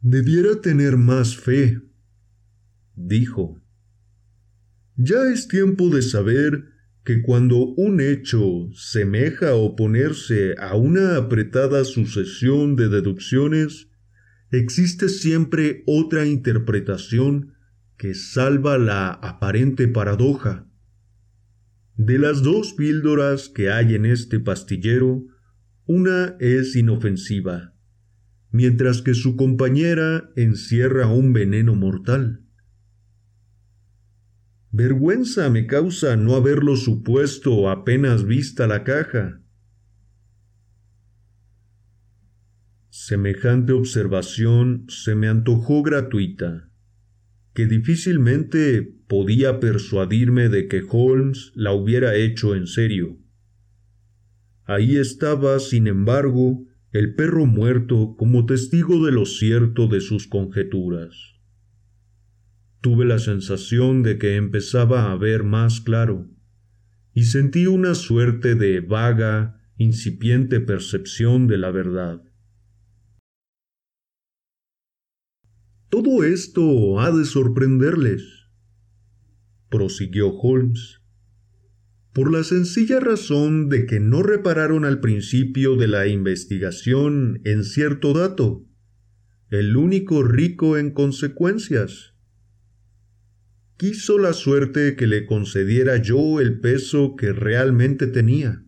Debiera 0.00 0.62
tener 0.62 0.96
más 0.96 1.36
fe, 1.36 1.78
dijo. 2.94 3.62
Ya 4.96 5.30
es 5.30 5.46
tiempo 5.46 5.90
de 5.90 6.00
saber 6.00 6.71
que 7.04 7.20
cuando 7.22 7.56
un 7.56 8.00
hecho 8.00 8.68
semeja 8.74 9.54
oponerse 9.54 10.54
a 10.58 10.76
una 10.76 11.16
apretada 11.16 11.84
sucesión 11.84 12.76
de 12.76 12.88
deducciones, 12.88 13.88
existe 14.50 15.08
siempre 15.08 15.82
otra 15.86 16.26
interpretación 16.26 17.54
que 17.96 18.14
salva 18.14 18.78
la 18.78 19.10
aparente 19.10 19.88
paradoja. 19.88 20.68
De 21.96 22.18
las 22.18 22.42
dos 22.42 22.72
píldoras 22.72 23.48
que 23.48 23.70
hay 23.70 23.94
en 23.94 24.06
este 24.06 24.38
pastillero, 24.40 25.24
una 25.86 26.36
es 26.38 26.76
inofensiva, 26.76 27.74
mientras 28.50 29.02
que 29.02 29.14
su 29.14 29.36
compañera 29.36 30.30
encierra 30.36 31.08
un 31.08 31.32
veneno 31.32 31.74
mortal. 31.74 32.41
Vergüenza 34.74 35.50
me 35.50 35.66
causa 35.66 36.16
no 36.16 36.34
haberlo 36.34 36.76
supuesto 36.76 37.68
apenas 37.68 38.24
vista 38.24 38.66
la 38.66 38.84
caja. 38.84 39.42
Semejante 42.88 43.74
observación 43.74 44.86
se 44.88 45.14
me 45.14 45.28
antojó 45.28 45.82
gratuita, 45.82 46.70
que 47.52 47.66
difícilmente 47.66 48.82
podía 49.08 49.60
persuadirme 49.60 50.48
de 50.48 50.68
que 50.68 50.82
Holmes 50.88 51.52
la 51.54 51.72
hubiera 51.72 52.14
hecho 52.14 52.54
en 52.54 52.66
serio. 52.66 53.18
Ahí 54.64 54.96
estaba, 54.96 55.58
sin 55.60 55.86
embargo, 55.86 56.64
el 56.92 57.14
perro 57.14 57.44
muerto 57.44 58.14
como 58.16 58.46
testigo 58.46 59.04
de 59.04 59.12
lo 59.12 59.26
cierto 59.26 59.86
de 59.86 60.00
sus 60.00 60.26
conjeturas. 60.26 61.31
Tuve 62.82 63.04
la 63.04 63.20
sensación 63.20 64.02
de 64.02 64.18
que 64.18 64.34
empezaba 64.34 65.12
a 65.12 65.16
ver 65.16 65.44
más 65.44 65.80
claro, 65.80 66.28
y 67.14 67.24
sentí 67.24 67.68
una 67.68 67.94
suerte 67.94 68.56
de 68.56 68.80
vaga, 68.80 69.62
incipiente 69.76 70.58
percepción 70.58 71.46
de 71.46 71.58
la 71.58 71.70
verdad. 71.70 72.24
Todo 75.90 76.24
esto 76.24 76.98
ha 76.98 77.12
de 77.12 77.24
sorprenderles, 77.24 78.48
prosiguió 79.68 80.30
Holmes, 80.30 81.02
por 82.12 82.32
la 82.32 82.42
sencilla 82.42 82.98
razón 82.98 83.68
de 83.68 83.86
que 83.86 84.00
no 84.00 84.24
repararon 84.24 84.84
al 84.84 84.98
principio 84.98 85.76
de 85.76 85.86
la 85.86 86.08
investigación 86.08 87.42
en 87.44 87.62
cierto 87.62 88.12
dato, 88.12 88.66
el 89.50 89.76
único 89.76 90.24
rico 90.24 90.76
en 90.76 90.90
consecuencias 90.90 92.11
quiso 93.82 94.16
la 94.16 94.32
suerte 94.32 94.94
que 94.94 95.08
le 95.08 95.26
concediera 95.26 95.96
yo 95.96 96.38
el 96.38 96.60
peso 96.60 97.16
que 97.16 97.32
realmente 97.32 98.06
tenía, 98.06 98.64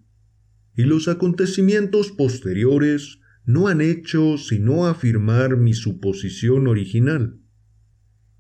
y 0.75 0.83
los 0.83 1.07
acontecimientos 1.07 2.11
posteriores 2.11 3.21
no 3.45 3.69
han 3.69 3.81
hecho 3.81 4.39
sino 4.39 4.89
afirmar 4.89 5.57
mi 5.57 5.73
suposición 5.73 6.67
original, 6.67 7.39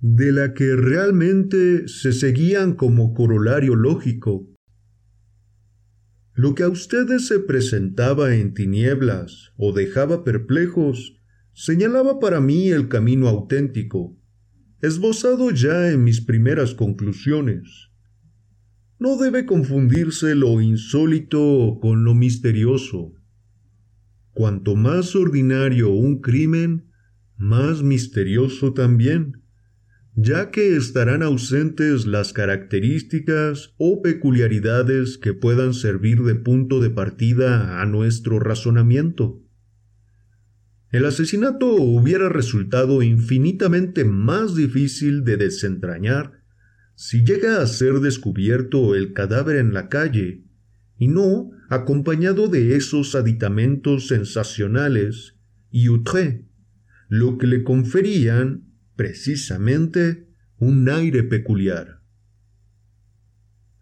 de 0.00 0.32
la 0.32 0.52
que 0.52 0.74
realmente 0.74 1.86
se 1.86 2.12
seguían 2.12 2.74
como 2.74 3.14
corolario 3.14 3.76
lógico. 3.76 4.50
Lo 6.32 6.56
que 6.56 6.64
a 6.64 6.68
ustedes 6.68 7.28
se 7.28 7.38
presentaba 7.38 8.34
en 8.34 8.52
tinieblas 8.52 9.52
o 9.56 9.72
dejaba 9.72 10.24
perplejos, 10.24 11.20
señalaba 11.52 12.18
para 12.18 12.40
mí 12.40 12.70
el 12.70 12.88
camino 12.88 13.28
auténtico, 13.28 14.18
esbozado 14.84 15.50
ya 15.50 15.90
en 15.90 16.04
mis 16.04 16.20
primeras 16.20 16.74
conclusiones. 16.74 17.90
No 18.98 19.16
debe 19.16 19.46
confundirse 19.46 20.34
lo 20.34 20.60
insólito 20.60 21.78
con 21.80 22.04
lo 22.04 22.14
misterioso. 22.14 23.12
Cuanto 24.32 24.76
más 24.76 25.14
ordinario 25.14 25.90
un 25.90 26.20
crimen, 26.20 26.90
más 27.36 27.82
misterioso 27.82 28.72
también, 28.72 29.42
ya 30.16 30.50
que 30.50 30.76
estarán 30.76 31.22
ausentes 31.22 32.06
las 32.06 32.32
características 32.32 33.74
o 33.78 34.00
peculiaridades 34.02 35.18
que 35.18 35.34
puedan 35.34 35.74
servir 35.74 36.22
de 36.22 36.36
punto 36.36 36.80
de 36.80 36.90
partida 36.90 37.80
a 37.82 37.86
nuestro 37.86 38.38
razonamiento. 38.38 39.43
El 40.94 41.06
asesinato 41.06 41.74
hubiera 41.74 42.28
resultado 42.28 43.02
infinitamente 43.02 44.04
más 44.04 44.54
difícil 44.54 45.24
de 45.24 45.36
desentrañar 45.36 46.44
si 46.94 47.24
llega 47.24 47.60
a 47.60 47.66
ser 47.66 47.94
descubierto 47.94 48.94
el 48.94 49.12
cadáver 49.12 49.56
en 49.56 49.74
la 49.74 49.88
calle 49.88 50.44
y 50.96 51.08
no 51.08 51.50
acompañado 51.68 52.46
de 52.46 52.76
esos 52.76 53.16
aditamentos 53.16 54.06
sensacionales 54.06 55.34
y 55.68 55.88
outre, 55.88 56.44
lo 57.08 57.38
que 57.38 57.48
le 57.48 57.64
conferían, 57.64 58.62
precisamente, 58.94 60.28
un 60.58 60.88
aire 60.88 61.24
peculiar. 61.24 62.02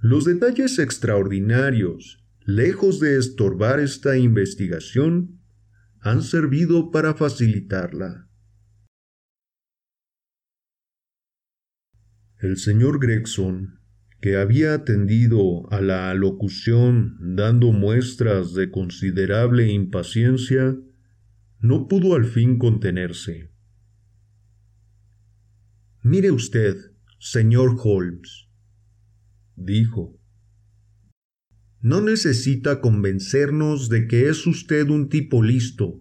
Los 0.01 0.25
detalles 0.25 0.79
extraordinarios, 0.79 2.25
lejos 2.47 3.01
de 3.01 3.19
estorbar 3.19 3.81
esta 3.81 4.17
investigación, 4.17 5.42
han 6.03 6.23
servido 6.23 6.91
para 6.91 7.15
facilitarla. 7.15 8.29
El 12.41 12.57
señor 12.57 12.99
Gregson, 12.99 13.79
que 14.21 14.37
había 14.37 14.75
atendido 14.75 15.73
a 15.73 15.81
la 15.81 16.11
alocución 16.11 17.37
dando 17.37 17.71
muestras 17.71 18.53
de 18.53 18.73
considerable 18.73 19.69
impaciencia, 19.69 20.77
no 21.61 21.87
pudo 21.87 22.17
al 22.17 22.25
fin 22.25 22.59
contenerse. 22.59 23.53
Mire 26.03 26.33
usted, 26.33 26.77
señor 27.21 27.77
Holmes, 27.81 28.49
dijo, 29.55 30.19
no 31.83 32.01
necesita 32.01 32.81
convencernos 32.81 33.89
de 33.89 34.07
que 34.07 34.29
es 34.29 34.47
usted 34.47 34.89
un 34.89 35.09
tipo 35.09 35.43
listo, 35.43 36.01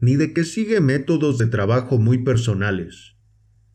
ni 0.00 0.16
de 0.16 0.32
que 0.32 0.42
sigue 0.42 0.80
métodos 0.80 1.38
de 1.38 1.46
trabajo 1.46 1.98
muy 1.98 2.18
personales. 2.18 3.14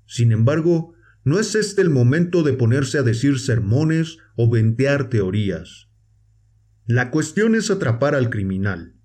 Sin 0.05 0.33
embargo, 0.33 0.93
no 1.23 1.39
es 1.39 1.55
este 1.55 1.81
el 1.81 1.89
momento 1.89 2.43
de 2.43 2.51
ponerse 2.51 2.97
a 2.97 3.03
decir 3.03 3.39
sermones 3.39 4.17
o 4.35 4.49
ventear 4.49 5.09
teorías. 5.09 5.89
La 6.85 7.11
cuestión 7.11 7.55
es 7.55 7.71
atrapar 7.71 8.13
al 8.13 8.29
criminal. 8.29 8.95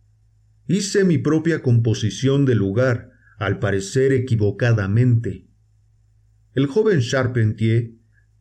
Hice 0.67 1.05
mi 1.05 1.19
propia 1.19 1.63
composición 1.63 2.45
del 2.45 2.59
lugar, 2.59 3.11
al 3.39 3.61
parecer 3.61 4.13
equivocadamente. 4.13 5.47
El 6.55 6.67
joven 6.67 7.01
Charpentier 7.01 7.93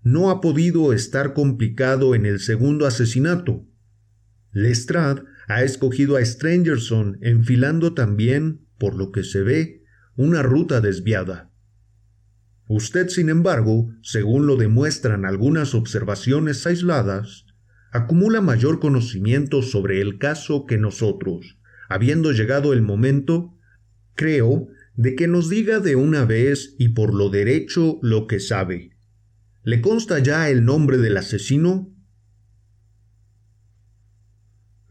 no 0.03 0.31
ha 0.31 0.41
podido 0.41 0.91
estar 0.91 1.33
complicado 1.33 2.15
en 2.15 2.25
el 2.25 2.39
segundo 2.39 2.87
asesinato, 2.87 3.67
Lestrade 4.51 5.23
ha 5.47 5.63
escogido 5.63 6.17
a 6.17 6.25
Strangerson 6.25 7.17
enfilando 7.21 7.93
también, 7.93 8.67
por 8.77 8.95
lo 8.95 9.11
que 9.11 9.23
se 9.23 9.41
ve, 9.41 9.83
una 10.15 10.43
ruta 10.43 10.81
desviada. 10.81 11.51
Usted, 12.67 13.09
sin 13.09 13.29
embargo, 13.29 13.93
según 14.01 14.47
lo 14.47 14.55
demuestran 14.55 15.25
algunas 15.25 15.75
observaciones 15.75 16.65
aisladas, 16.65 17.45
acumula 17.91 18.41
mayor 18.41 18.79
conocimiento 18.79 19.61
sobre 19.61 19.99
el 19.99 20.17
caso 20.17 20.65
que 20.65 20.77
nosotros, 20.77 21.57
habiendo 21.89 22.31
llegado 22.31 22.71
el 22.71 22.81
momento, 22.81 23.57
creo, 24.15 24.67
de 24.95 25.15
que 25.15 25.27
nos 25.27 25.49
diga 25.49 25.79
de 25.79 25.95
una 25.95 26.25
vez 26.25 26.75
y 26.77 26.89
por 26.89 27.13
lo 27.13 27.29
derecho 27.29 27.99
lo 28.01 28.27
que 28.27 28.39
sabe. 28.39 28.95
¿Le 29.63 29.81
consta 29.81 30.19
ya 30.19 30.49
el 30.49 30.63
nombre 30.63 30.97
del 30.97 31.17
asesino? 31.17 31.90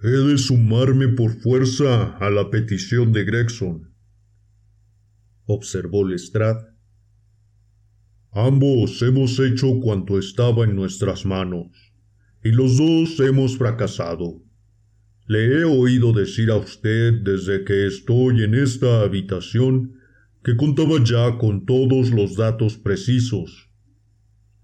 He 0.02 0.08
de 0.08 0.38
sumarme 0.38 1.08
por 1.08 1.30
fuerza 1.42 2.16
a 2.16 2.30
la 2.30 2.48
petición 2.48 3.12
de 3.12 3.22
Gregson. 3.24 3.92
observó 5.44 6.08
Lestrade. 6.08 6.68
Ambos 8.32 9.02
hemos 9.02 9.38
hecho 9.38 9.78
cuanto 9.78 10.18
estaba 10.18 10.64
en 10.64 10.74
nuestras 10.74 11.26
manos, 11.26 11.92
y 12.42 12.50
los 12.52 12.78
dos 12.78 13.20
hemos 13.20 13.58
fracasado. 13.58 14.42
Le 15.26 15.60
he 15.60 15.64
oído 15.64 16.14
decir 16.14 16.50
a 16.50 16.56
usted 16.56 17.20
desde 17.22 17.64
que 17.64 17.86
estoy 17.86 18.42
en 18.44 18.54
esta 18.54 19.02
habitación 19.02 20.00
que 20.42 20.56
contaba 20.56 21.04
ya 21.04 21.36
con 21.36 21.66
todos 21.66 22.10
los 22.10 22.36
datos 22.36 22.78
precisos. 22.78 23.68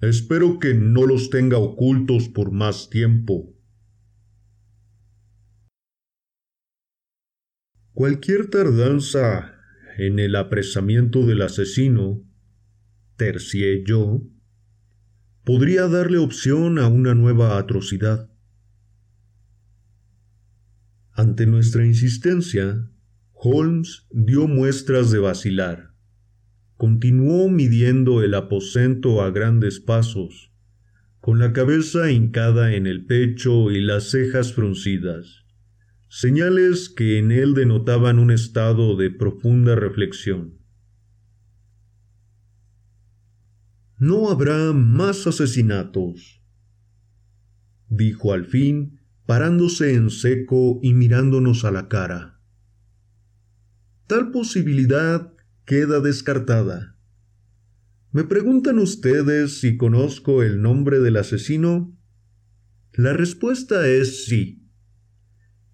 Espero 0.00 0.58
que 0.58 0.72
no 0.72 1.04
los 1.04 1.28
tenga 1.28 1.58
ocultos 1.58 2.30
por 2.30 2.52
más 2.52 2.88
tiempo. 2.88 3.55
Cualquier 7.96 8.50
tardanza 8.50 9.54
en 9.96 10.18
el 10.18 10.36
apresamiento 10.36 11.24
del 11.24 11.40
asesino, 11.40 12.22
tercié 13.16 13.84
yo, 13.86 14.20
podría 15.44 15.88
darle 15.88 16.18
opción 16.18 16.78
a 16.78 16.88
una 16.88 17.14
nueva 17.14 17.56
atrocidad. 17.56 18.28
Ante 21.12 21.46
nuestra 21.46 21.86
insistencia, 21.86 22.86
Holmes 23.32 24.06
dio 24.10 24.46
muestras 24.46 25.10
de 25.10 25.18
vacilar. 25.18 25.94
Continuó 26.76 27.48
midiendo 27.48 28.22
el 28.22 28.34
aposento 28.34 29.22
a 29.22 29.30
grandes 29.30 29.80
pasos, 29.80 30.52
con 31.20 31.38
la 31.38 31.54
cabeza 31.54 32.10
hincada 32.10 32.74
en 32.74 32.86
el 32.86 33.06
pecho 33.06 33.70
y 33.70 33.80
las 33.80 34.10
cejas 34.10 34.52
fruncidas 34.52 35.45
señales 36.18 36.88
que 36.88 37.18
en 37.18 37.30
él 37.30 37.52
denotaban 37.52 38.18
un 38.18 38.30
estado 38.30 38.96
de 38.96 39.10
profunda 39.10 39.74
reflexión. 39.74 40.54
No 43.98 44.30
habrá 44.30 44.72
más 44.72 45.26
asesinatos, 45.26 46.42
dijo 47.90 48.32
al 48.32 48.46
fin, 48.46 48.98
parándose 49.26 49.92
en 49.92 50.08
seco 50.08 50.80
y 50.82 50.94
mirándonos 50.94 51.66
a 51.66 51.70
la 51.70 51.86
cara. 51.88 52.40
Tal 54.06 54.30
posibilidad 54.30 55.34
queda 55.66 56.00
descartada. 56.00 56.96
¿Me 58.10 58.24
preguntan 58.24 58.78
ustedes 58.78 59.60
si 59.60 59.76
conozco 59.76 60.42
el 60.42 60.62
nombre 60.62 60.98
del 60.98 61.18
asesino? 61.18 61.94
La 62.94 63.12
respuesta 63.12 63.86
es 63.86 64.24
sí. 64.24 64.65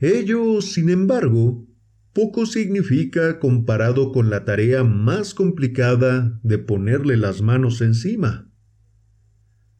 Ello, 0.02 0.60
sin 0.62 0.90
embargo, 0.90 1.64
poco 2.12 2.44
significa 2.44 3.38
comparado 3.38 4.10
con 4.10 4.30
la 4.30 4.44
tarea 4.44 4.82
más 4.82 5.32
complicada 5.32 6.40
de 6.42 6.58
ponerle 6.58 7.16
las 7.16 7.40
manos 7.40 7.80
encima. 7.80 8.50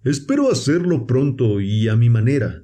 Espero 0.05 0.49
hacerlo 0.49 1.09
pronto 1.09 1.61
y 1.61 1.89
a 1.89 1.97
mi 1.97 2.09
manera, 2.09 2.63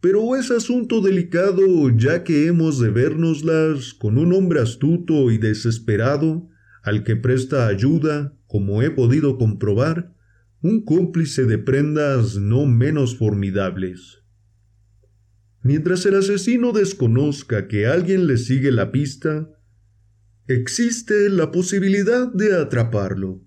pero 0.00 0.34
es 0.34 0.50
asunto 0.50 1.00
delicado 1.00 1.96
ya 1.96 2.24
que 2.24 2.48
hemos 2.48 2.80
de 2.80 2.90
vernoslas 2.90 3.94
con 3.94 4.18
un 4.18 4.32
hombre 4.32 4.60
astuto 4.60 5.30
y 5.30 5.38
desesperado 5.38 6.48
al 6.82 7.04
que 7.04 7.14
presta 7.14 7.68
ayuda, 7.68 8.36
como 8.48 8.82
he 8.82 8.90
podido 8.90 9.38
comprobar, 9.38 10.12
un 10.62 10.84
cómplice 10.84 11.44
de 11.44 11.58
prendas 11.58 12.38
no 12.38 12.66
menos 12.66 13.16
formidables. 13.16 14.17
Mientras 15.68 16.06
el 16.06 16.14
asesino 16.14 16.72
desconozca 16.72 17.68
que 17.68 17.86
alguien 17.86 18.26
le 18.26 18.38
sigue 18.38 18.72
la 18.72 18.90
pista, 18.90 19.50
existe 20.46 21.28
la 21.28 21.52
posibilidad 21.52 22.32
de 22.32 22.54
atraparlo. 22.54 23.44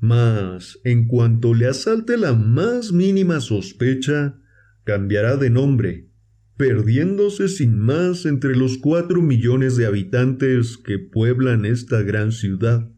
Mas, 0.00 0.80
en 0.82 1.06
cuanto 1.06 1.54
le 1.54 1.68
asalte 1.68 2.16
la 2.16 2.32
más 2.32 2.90
mínima 2.90 3.38
sospecha, 3.38 4.40
cambiará 4.82 5.36
de 5.36 5.50
nombre, 5.50 6.10
perdiéndose 6.56 7.46
sin 7.46 7.78
más 7.78 8.26
entre 8.26 8.56
los 8.56 8.78
cuatro 8.78 9.22
millones 9.22 9.76
de 9.76 9.86
habitantes 9.86 10.76
que 10.76 10.98
pueblan 10.98 11.64
esta 11.64 12.02
gran 12.02 12.32
ciudad. 12.32 12.90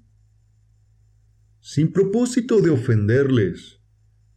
Sin 1.61 1.93
propósito 1.93 2.63
de 2.63 2.71
ofenderles, 2.71 3.78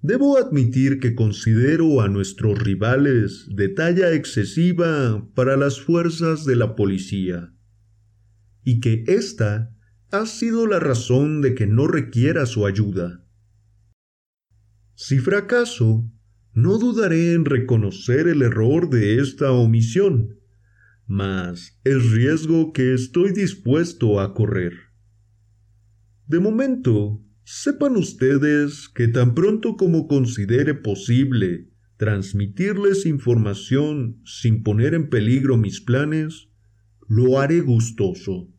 Debo 0.03 0.37
admitir 0.37 0.99
que 0.99 1.13
considero 1.13 2.01
a 2.01 2.07
nuestros 2.07 2.57
rivales 2.57 3.47
de 3.55 3.69
talla 3.69 4.13
excesiva 4.13 5.29
para 5.35 5.57
las 5.57 5.79
fuerzas 5.79 6.43
de 6.43 6.55
la 6.55 6.75
policía, 6.75 7.53
y 8.63 8.79
que 8.79 9.03
ésta 9.07 9.75
ha 10.11 10.25
sido 10.25 10.65
la 10.65 10.79
razón 10.79 11.41
de 11.41 11.53
que 11.53 11.67
no 11.67 11.87
requiera 11.87 12.47
su 12.47 12.65
ayuda. 12.65 13.23
Si 14.95 15.19
fracaso, 15.19 16.09
no 16.53 16.79
dudaré 16.79 17.33
en 17.33 17.45
reconocer 17.45 18.27
el 18.27 18.41
error 18.41 18.89
de 18.89 19.19
esta 19.19 19.51
omisión, 19.51 20.39
mas 21.05 21.79
es 21.83 22.11
riesgo 22.11 22.73
que 22.73 22.93
estoy 22.93 23.33
dispuesto 23.33 24.19
a 24.19 24.33
correr. 24.33 24.73
De 26.27 26.39
momento, 26.39 27.23
Sepan 27.43 27.97
ustedes 27.97 28.87
que 28.89 29.07
tan 29.07 29.33
pronto 29.33 29.75
como 29.75 30.07
considere 30.07 30.73
posible 30.73 31.67
transmitirles 31.97 33.05
información 33.05 34.21
sin 34.25 34.63
poner 34.63 34.93
en 34.93 35.09
peligro 35.09 35.57
mis 35.57 35.81
planes, 35.81 36.49
lo 37.07 37.39
haré 37.39 37.61
gustoso. 37.61 38.49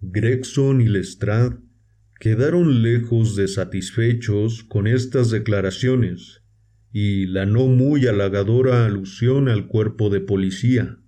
Gregson 0.00 0.80
y 0.80 0.86
Lestrade 0.86 1.58
quedaron 2.20 2.82
lejos 2.82 3.36
de 3.36 3.48
satisfechos 3.48 4.64
con 4.64 4.86
estas 4.86 5.30
declaraciones 5.30 6.42
y 6.92 7.26
la 7.26 7.46
no 7.46 7.66
muy 7.66 8.06
halagadora 8.06 8.86
alusión 8.86 9.48
al 9.48 9.66
cuerpo 9.66 10.08
de 10.08 10.20
policía. 10.20 10.98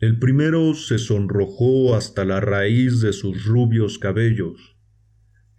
El 0.00 0.18
primero 0.18 0.72
se 0.72 0.98
sonrojó 0.98 1.94
hasta 1.94 2.24
la 2.24 2.40
raíz 2.40 3.02
de 3.02 3.12
sus 3.12 3.44
rubios 3.44 3.98
cabellos, 3.98 4.78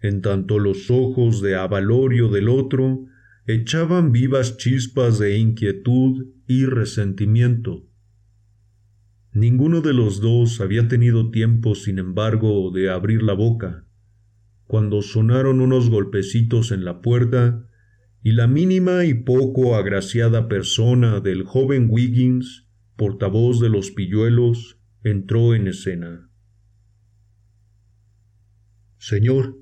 en 0.00 0.20
tanto 0.20 0.58
los 0.58 0.90
ojos 0.90 1.40
de 1.40 1.54
avalorio 1.54 2.28
del 2.28 2.48
otro 2.48 3.06
echaban 3.46 4.10
vivas 4.10 4.56
chispas 4.56 5.20
de 5.20 5.38
inquietud 5.38 6.26
y 6.48 6.66
resentimiento. 6.66 7.86
Ninguno 9.32 9.80
de 9.80 9.94
los 9.94 10.20
dos 10.20 10.60
había 10.60 10.88
tenido 10.88 11.30
tiempo, 11.30 11.76
sin 11.76 12.00
embargo, 12.00 12.72
de 12.72 12.90
abrir 12.90 13.22
la 13.22 13.34
boca, 13.34 13.86
cuando 14.66 15.02
sonaron 15.02 15.60
unos 15.60 15.88
golpecitos 15.88 16.72
en 16.72 16.84
la 16.84 17.00
puerta 17.00 17.68
y 18.24 18.32
la 18.32 18.48
mínima 18.48 19.04
y 19.04 19.14
poco 19.14 19.76
agraciada 19.76 20.48
persona 20.48 21.20
del 21.20 21.44
joven 21.44 21.86
Wiggins 21.88 22.66
portavoz 23.02 23.58
de 23.58 23.68
los 23.68 23.90
pilluelos, 23.90 24.78
entró 25.02 25.56
en 25.56 25.66
escena. 25.66 26.30
Señor, 28.96 29.58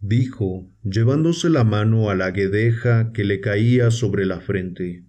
dijo, 0.00 0.70
llevándose 0.84 1.50
la 1.50 1.64
mano 1.64 2.10
a 2.10 2.14
la 2.14 2.30
guedeja 2.30 3.10
que 3.12 3.24
le 3.24 3.40
caía 3.40 3.90
sobre 3.90 4.24
la 4.24 4.40
frente. 4.40 5.04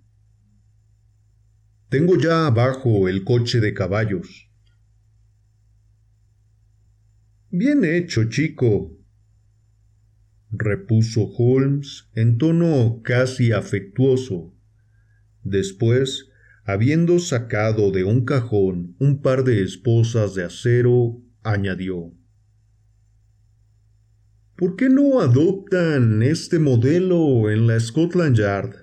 Tengo 1.90 2.18
ya 2.18 2.48
abajo 2.48 3.08
el 3.08 3.24
coche 3.24 3.60
de 3.60 3.76
caballos. 3.76 4.50
Bien 7.52 7.86
hecho, 7.86 8.28
chico, 8.28 8.98
repuso 10.50 11.26
Holmes 11.38 12.10
en 12.16 12.40
tono 12.40 13.02
casi 13.04 13.52
afectuoso 13.52 14.57
Después, 15.50 16.30
habiendo 16.66 17.20
sacado 17.20 17.92
de 17.92 18.04
un 18.04 18.26
cajón 18.26 18.98
un 19.00 19.22
par 19.22 19.46
de 19.46 19.64
esposas 19.64 20.36
de 20.36 20.44
acero, 20.44 21.22
añadió 21.42 22.12
¿Por 24.58 24.76
qué 24.76 24.90
no 24.90 25.22
adoptan 25.22 26.22
este 26.22 26.60
modelo 26.60 27.50
en 27.50 27.68
la 27.68 27.80
Scotland 27.80 28.36
Yard? 28.36 28.76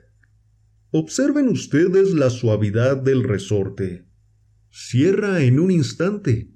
Observen 0.90 1.48
ustedes 1.48 2.14
la 2.14 2.30
suavidad 2.30 2.96
del 2.96 3.24
resorte. 3.24 4.06
Cierra 4.70 5.42
en 5.42 5.58
un 5.58 5.70
instante. 5.70 6.48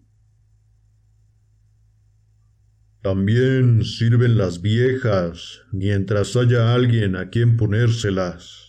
También 3.02 3.84
sirven 3.84 4.38
las 4.38 4.62
viejas 4.62 5.60
mientras 5.72 6.36
haya 6.36 6.72
alguien 6.72 7.16
a 7.16 7.28
quien 7.28 7.58
ponérselas 7.58 8.67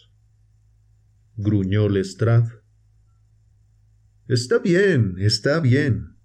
gruñó 1.42 1.88
Lestrade. 1.88 2.50
Está 4.28 4.60
bien, 4.60 5.16
está 5.20 5.62
bien, 5.62 6.18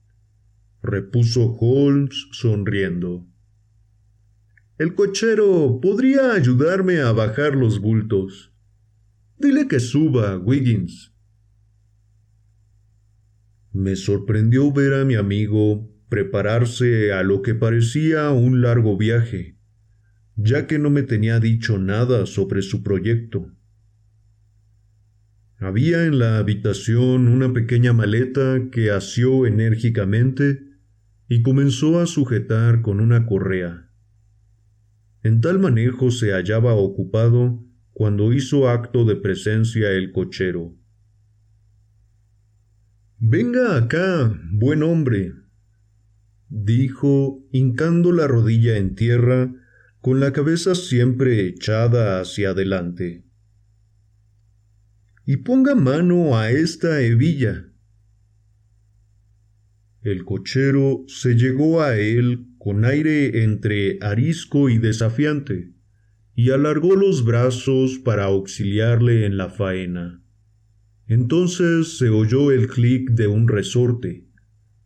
repuso 0.83 1.57
Holmes 1.61 2.27
sonriendo. 2.33 3.25
El 4.77 4.97
cochero 4.97 5.79
podría 5.81 6.33
ayudarme 6.33 6.99
a 7.01 7.13
bajar 7.13 7.55
los 7.55 7.81
bultos. 7.81 8.53
Dile 9.39 9.69
que 9.69 9.79
suba, 9.79 10.37
Wiggins. 10.37 11.15
Me 13.73 13.95
sorprendió 13.95 14.73
ver 14.73 14.95
a 14.95 15.05
mi 15.05 15.15
amigo 15.15 15.89
prepararse 16.09 17.13
a 17.13 17.23
lo 17.23 17.41
que 17.41 17.55
parecía 17.55 18.31
un 18.31 18.63
largo 18.63 18.97
viaje, 18.97 19.57
ya 20.35 20.67
que 20.67 20.81
no 20.81 20.91
me 20.91 21.05
tenía 21.05 21.39
dicho 21.39 21.79
nada 21.79 22.27
sobre 22.27 22.63
su 22.63 22.83
proyecto. 22.83 23.55
Había 25.65 26.05
en 26.05 26.19
la 26.19 26.37
habitación 26.37 27.27
una 27.27 27.55
pequeña 27.55 27.95
maleta 27.95 28.69
que 28.71 28.91
asió 28.91 29.47
enérgicamente 29.47 30.61
y 31.27 31.41
comenzó 31.41 32.01
a 32.01 32.07
sujetar 32.07 32.83
con 32.83 33.01
una 33.01 33.25
correa. 33.25 33.89
En 35.23 35.41
tal 35.41 35.59
manejo 35.59 36.11
se 36.11 36.33
hallaba 36.33 36.75
ocupado 36.75 37.65
cuando 37.95 38.35
hizo 38.35 38.69
acto 38.69 39.07
de 39.07 39.17
presencia 39.17 39.91
el 39.93 40.13
cochero. 40.13 40.77
Venga 43.19 43.79
acá, 43.79 44.39
buen 44.53 44.83
hombre, 44.83 45.33
dijo, 46.51 47.43
hincando 47.53 48.13
la 48.13 48.27
rodilla 48.27 48.77
en 48.77 48.95
tierra, 48.97 49.51
con 50.03 50.21
la 50.21 50.35
cabeza 50.35 50.75
siempre 50.75 51.47
echada 51.47 52.21
hacia 52.21 52.51
adelante. 52.51 53.25
Y 55.27 55.39
ponga 55.39 55.75
mano 55.75 56.37
a 56.37 56.51
esta 56.51 57.01
hebilla. 57.01 57.67
El 60.03 60.25
cochero 60.25 61.05
se 61.07 61.35
llegó 61.35 61.81
a 61.81 61.97
él 61.97 62.47
con 62.59 62.85
aire 62.85 63.43
entre 63.43 63.99
arisco 64.03 64.69
y 64.69 64.77
desafiante, 64.77 65.73
y 66.35 66.51
alargó 66.51 66.95
los 66.95 67.25
brazos 67.25 67.99
para 67.99 68.25
auxiliarle 68.25 69.25
en 69.25 69.39
la 69.39 69.49
faena. 69.49 70.23
Entonces 71.07 71.97
se 71.97 72.09
oyó 72.11 72.51
el 72.51 72.69
clic 72.69 73.11
de 73.11 73.27
un 73.27 73.49
resorte, 73.49 74.27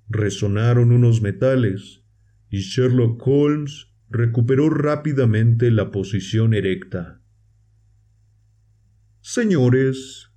resonaron 0.09 0.93
unos 0.93 1.21
metales, 1.21 2.03
y 2.51 2.59
Sherlock 2.59 3.21
Holmes 3.27 3.89
recuperó 4.11 4.71
rápidamente 4.71 5.71
la 5.71 5.91
posición 5.91 6.55
erecta. 6.55 7.21
Señores, 9.21 10.28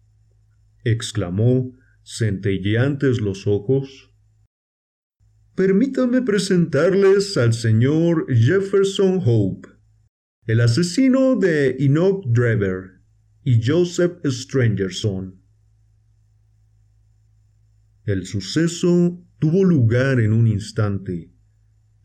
exclamó, 0.84 1.74
centelleantes 2.04 3.22
los 3.22 3.48
ojos, 3.48 4.14
permítanme 5.56 6.22
presentarles 6.22 7.38
al 7.38 7.54
señor 7.54 8.26
Jefferson 8.34 9.22
Hope, 9.24 9.70
el 10.48 10.62
asesino 10.62 11.36
de 11.36 11.76
Enoch 11.80 12.26
Drever 12.28 13.02
y 13.44 13.62
Joseph 13.64 14.26
Strangerson. 14.26 15.42
El 18.06 18.26
suceso 18.26 19.24
tuvo 19.40 19.64
lugar 19.64 20.20
en 20.20 20.34
un 20.34 20.48
instante, 20.48 21.32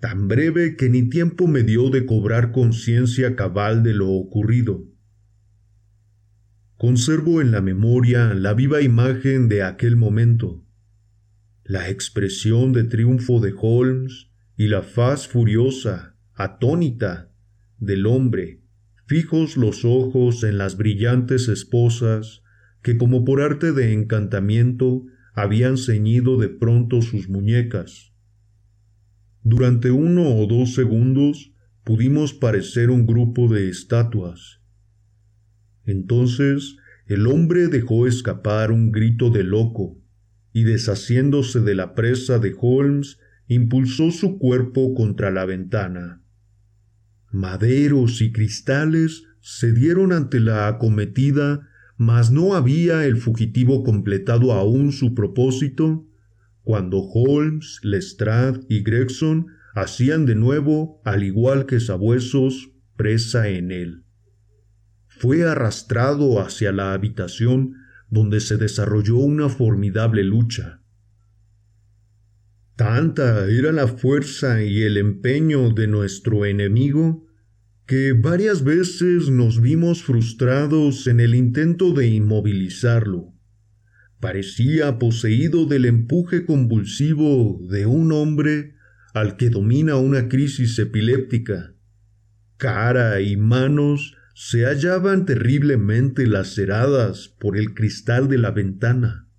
tan 0.01 0.29
breve 0.29 0.77
que 0.77 0.89
ni 0.89 1.09
tiempo 1.09 1.47
me 1.47 1.62
dio 1.62 1.89
de 1.91 2.05
cobrar 2.05 2.53
conciencia 2.53 3.35
cabal 3.35 3.83
de 3.83 3.95
lo 3.95 4.11
ocurrido. 4.11 4.85
Conservo 6.77 7.41
en 7.41 7.53
la 7.53 7.62
memoria 7.62 8.35
la 8.35 8.53
viva 8.53 8.83
imagen 8.83 9.49
de 9.49 9.62
aquel 9.62 9.97
momento, 9.97 10.62
la 11.65 11.89
expresión 11.89 12.75
de 12.75 12.85
triunfo 12.85 13.41
de 13.41 13.55
Holmes 13.59 14.29
y 14.59 14.69
la 14.69 14.83
faz 14.83 15.27
furiosa, 15.27 16.17
atónita, 16.35 17.33
del 17.79 18.07
hombre, 18.07 18.61
fijos 19.07 19.57
los 19.57 19.87
ojos 19.87 20.45
en 20.45 20.59
las 20.59 20.77
brillantes 20.77 21.49
esposas 21.49 22.43
que 22.83 22.99
como 22.99 23.25
por 23.25 23.41
arte 23.41 23.73
de 23.73 23.95
encantamiento 23.95 25.07
habían 25.33 25.79
ceñido 25.79 26.39
de 26.39 26.51
pronto 26.51 27.01
sus 27.01 27.31
muñecas. 27.31 28.12
Durante 29.43 29.91
uno 29.91 30.37
o 30.37 30.47
dos 30.47 30.75
segundos 30.75 31.53
pudimos 31.85 32.35
parecer 32.35 32.91
un 32.91 33.07
grupo 33.07 33.49
de 33.49 33.69
estatuas. 33.69 34.61
Entonces 35.87 36.77
el 37.07 37.27
hombre 37.27 37.68
dejó 37.68 38.07
escapar 38.07 38.70
un 38.70 38.92
grito 38.92 39.31
de 39.31 39.44
loco, 39.44 39.96
y 40.53 40.64
deshaciéndose 40.64 41.61
de 41.61 41.75
la 41.75 41.94
presa 41.94 42.38
de 42.38 42.55
Holmes, 42.59 43.18
impulsó 43.46 44.11
su 44.11 44.38
cuerpo 44.38 44.94
contra 44.94 45.31
la 45.31 45.44
ventana. 45.44 46.22
Maderos 47.31 48.20
y 48.20 48.33
cristales 48.33 49.25
se 49.40 49.72
dieron 49.72 50.12
ante 50.12 50.40
la 50.40 50.66
acometida 50.66 51.68
mas 51.96 52.31
no 52.31 52.55
había 52.55 53.07
el 53.07 53.16
fugitivo 53.16 53.83
completado 53.83 54.53
aún 54.53 54.92
su 54.92 55.14
propósito 55.14 56.07
cuando 56.62 56.99
Holmes, 56.99 57.79
Lestrade 57.83 58.61
y 58.68 58.83
Gregson 58.83 59.46
hacían 59.75 60.27
de 60.27 60.35
nuevo, 60.35 61.01
al 61.05 61.22
igual 61.22 61.64
que 61.66 61.79
sabuesos, 61.79 62.70
presa 62.96 63.49
en 63.49 63.70
él. 63.70 64.06
Fue 65.18 65.48
arrastrado 65.48 66.40
hacia 66.40 66.72
la 66.72 66.92
habitación 66.92 67.74
donde 68.11 68.40
se 68.40 68.57
desarrolló 68.57 69.16
una 69.16 69.48
formidable 69.48 70.22
lucha. 70.22 70.83
Tanta 72.76 73.46
era 73.48 73.72
la 73.72 73.88
fuerza 73.88 74.62
y 74.62 74.83
el 74.83 74.98
empeño 74.98 75.70
de 75.70 75.87
nuestro 75.87 76.44
enemigo 76.44 77.26
que 77.87 78.12
varias 78.12 78.64
veces 78.64 79.31
nos 79.31 79.62
vimos 79.62 80.02
frustrados 80.02 81.07
en 81.07 81.20
el 81.20 81.35
intento 81.35 81.92
de 81.92 82.09
inmovilizarlo. 82.09 83.33
Parecía 84.20 84.98
poseído 84.98 85.66
del 85.66 85.87
empuje 85.87 86.44
convulsivo 86.44 87.61
de 87.70 87.87
un 87.87 88.12
hombre 88.12 88.74
al 89.14 89.37
que 89.37 89.48
domina 89.48 89.96
una 89.96 90.29
crisis 90.29 90.79
epiléptica. 90.79 91.74
Cara 92.59 93.20
y 93.20 93.37
manos 93.37 94.15
se 94.38 94.66
hallaban 94.66 95.25
terriblemente 95.25 96.27
laceradas 96.27 97.35
por 97.40 97.57
el 97.57 97.72
cristal 97.72 98.29
de 98.29 98.37
la 98.37 98.51
ventana, 98.51 99.31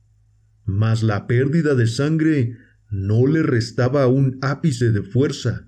mas 0.66 1.04
la 1.04 1.28
pérdida 1.28 1.76
de 1.76 1.86
sangre 1.86 2.58
no 2.90 3.28
le 3.28 3.44
restaba 3.44 4.08
un 4.08 4.40
ápice 4.42 4.92
de 4.92 5.04
fuerza, 5.04 5.68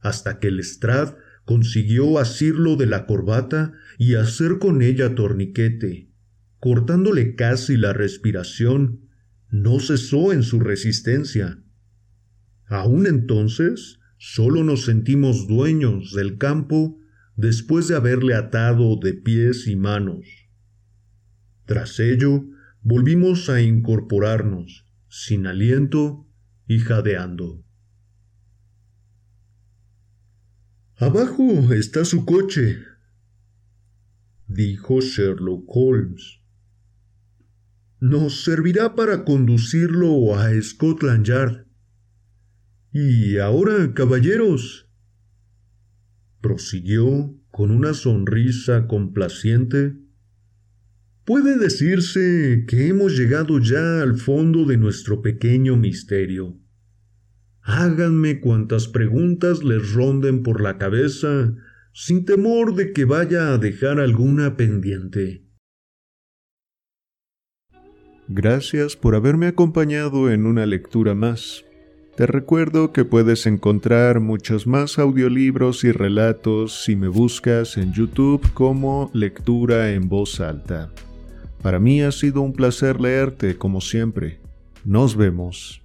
hasta 0.00 0.40
que 0.40 0.50
Lestrade 0.50 1.14
consiguió 1.44 2.18
asirlo 2.18 2.74
de 2.74 2.86
la 2.86 3.06
corbata 3.06 3.74
y 3.96 4.16
hacer 4.16 4.58
con 4.58 4.82
ella 4.82 5.14
torniquete. 5.14 6.10
Cortándole 6.58 7.36
casi 7.36 7.76
la 7.76 7.92
respiración, 7.92 9.08
no 9.50 9.78
cesó 9.78 10.32
en 10.32 10.42
su 10.42 10.58
resistencia. 10.58 11.62
Aún 12.66 13.06
entonces, 13.06 14.00
solo 14.18 14.64
nos 14.64 14.84
sentimos 14.84 15.46
dueños 15.46 16.12
del 16.12 16.38
campo 16.38 16.99
después 17.40 17.88
de 17.88 17.96
haberle 17.96 18.34
atado 18.34 18.96
de 18.96 19.14
pies 19.14 19.66
y 19.66 19.74
manos. 19.74 20.26
Tras 21.64 21.98
ello, 21.98 22.44
volvimos 22.82 23.48
a 23.48 23.62
incorporarnos, 23.62 24.86
sin 25.08 25.46
aliento 25.46 26.28
y 26.66 26.80
jadeando. 26.80 27.64
Abajo 30.96 31.72
está 31.72 32.04
su 32.04 32.26
coche, 32.26 32.78
dijo 34.46 35.00
Sherlock 35.00 35.64
Holmes. 35.68 36.42
Nos 38.00 38.44
servirá 38.44 38.94
para 38.94 39.24
conducirlo 39.24 40.36
a 40.38 40.50
Scotland 40.60 41.24
Yard. 41.24 41.66
Y 42.92 43.38
ahora, 43.38 43.94
caballeros, 43.94 44.89
prosiguió 46.40 47.34
con 47.50 47.70
una 47.70 47.94
sonrisa 47.94 48.86
complaciente, 48.86 49.96
puede 51.24 51.58
decirse 51.58 52.64
que 52.66 52.88
hemos 52.88 53.16
llegado 53.16 53.58
ya 53.58 54.02
al 54.02 54.16
fondo 54.16 54.64
de 54.64 54.76
nuestro 54.76 55.22
pequeño 55.22 55.76
misterio. 55.76 56.58
Háganme 57.62 58.40
cuantas 58.40 58.88
preguntas 58.88 59.62
les 59.62 59.92
ronden 59.92 60.42
por 60.42 60.60
la 60.60 60.78
cabeza, 60.78 61.54
sin 61.92 62.24
temor 62.24 62.74
de 62.74 62.92
que 62.92 63.04
vaya 63.04 63.52
a 63.52 63.58
dejar 63.58 64.00
alguna 64.00 64.56
pendiente. 64.56 65.44
Gracias 68.28 68.96
por 68.96 69.14
haberme 69.14 69.48
acompañado 69.48 70.30
en 70.30 70.46
una 70.46 70.64
lectura 70.64 71.14
más. 71.14 71.64
Te 72.16 72.26
recuerdo 72.26 72.92
que 72.92 73.04
puedes 73.04 73.46
encontrar 73.46 74.20
muchos 74.20 74.66
más 74.66 74.98
audiolibros 74.98 75.84
y 75.84 75.92
relatos 75.92 76.84
si 76.84 76.96
me 76.96 77.08
buscas 77.08 77.76
en 77.76 77.92
YouTube 77.92 78.46
como 78.52 79.10
Lectura 79.14 79.92
en 79.92 80.08
Voz 80.08 80.40
Alta. 80.40 80.90
Para 81.62 81.78
mí 81.78 82.02
ha 82.02 82.12
sido 82.12 82.42
un 82.42 82.52
placer 82.52 83.00
leerte 83.00 83.56
como 83.56 83.80
siempre. 83.80 84.40
Nos 84.84 85.16
vemos. 85.16 85.79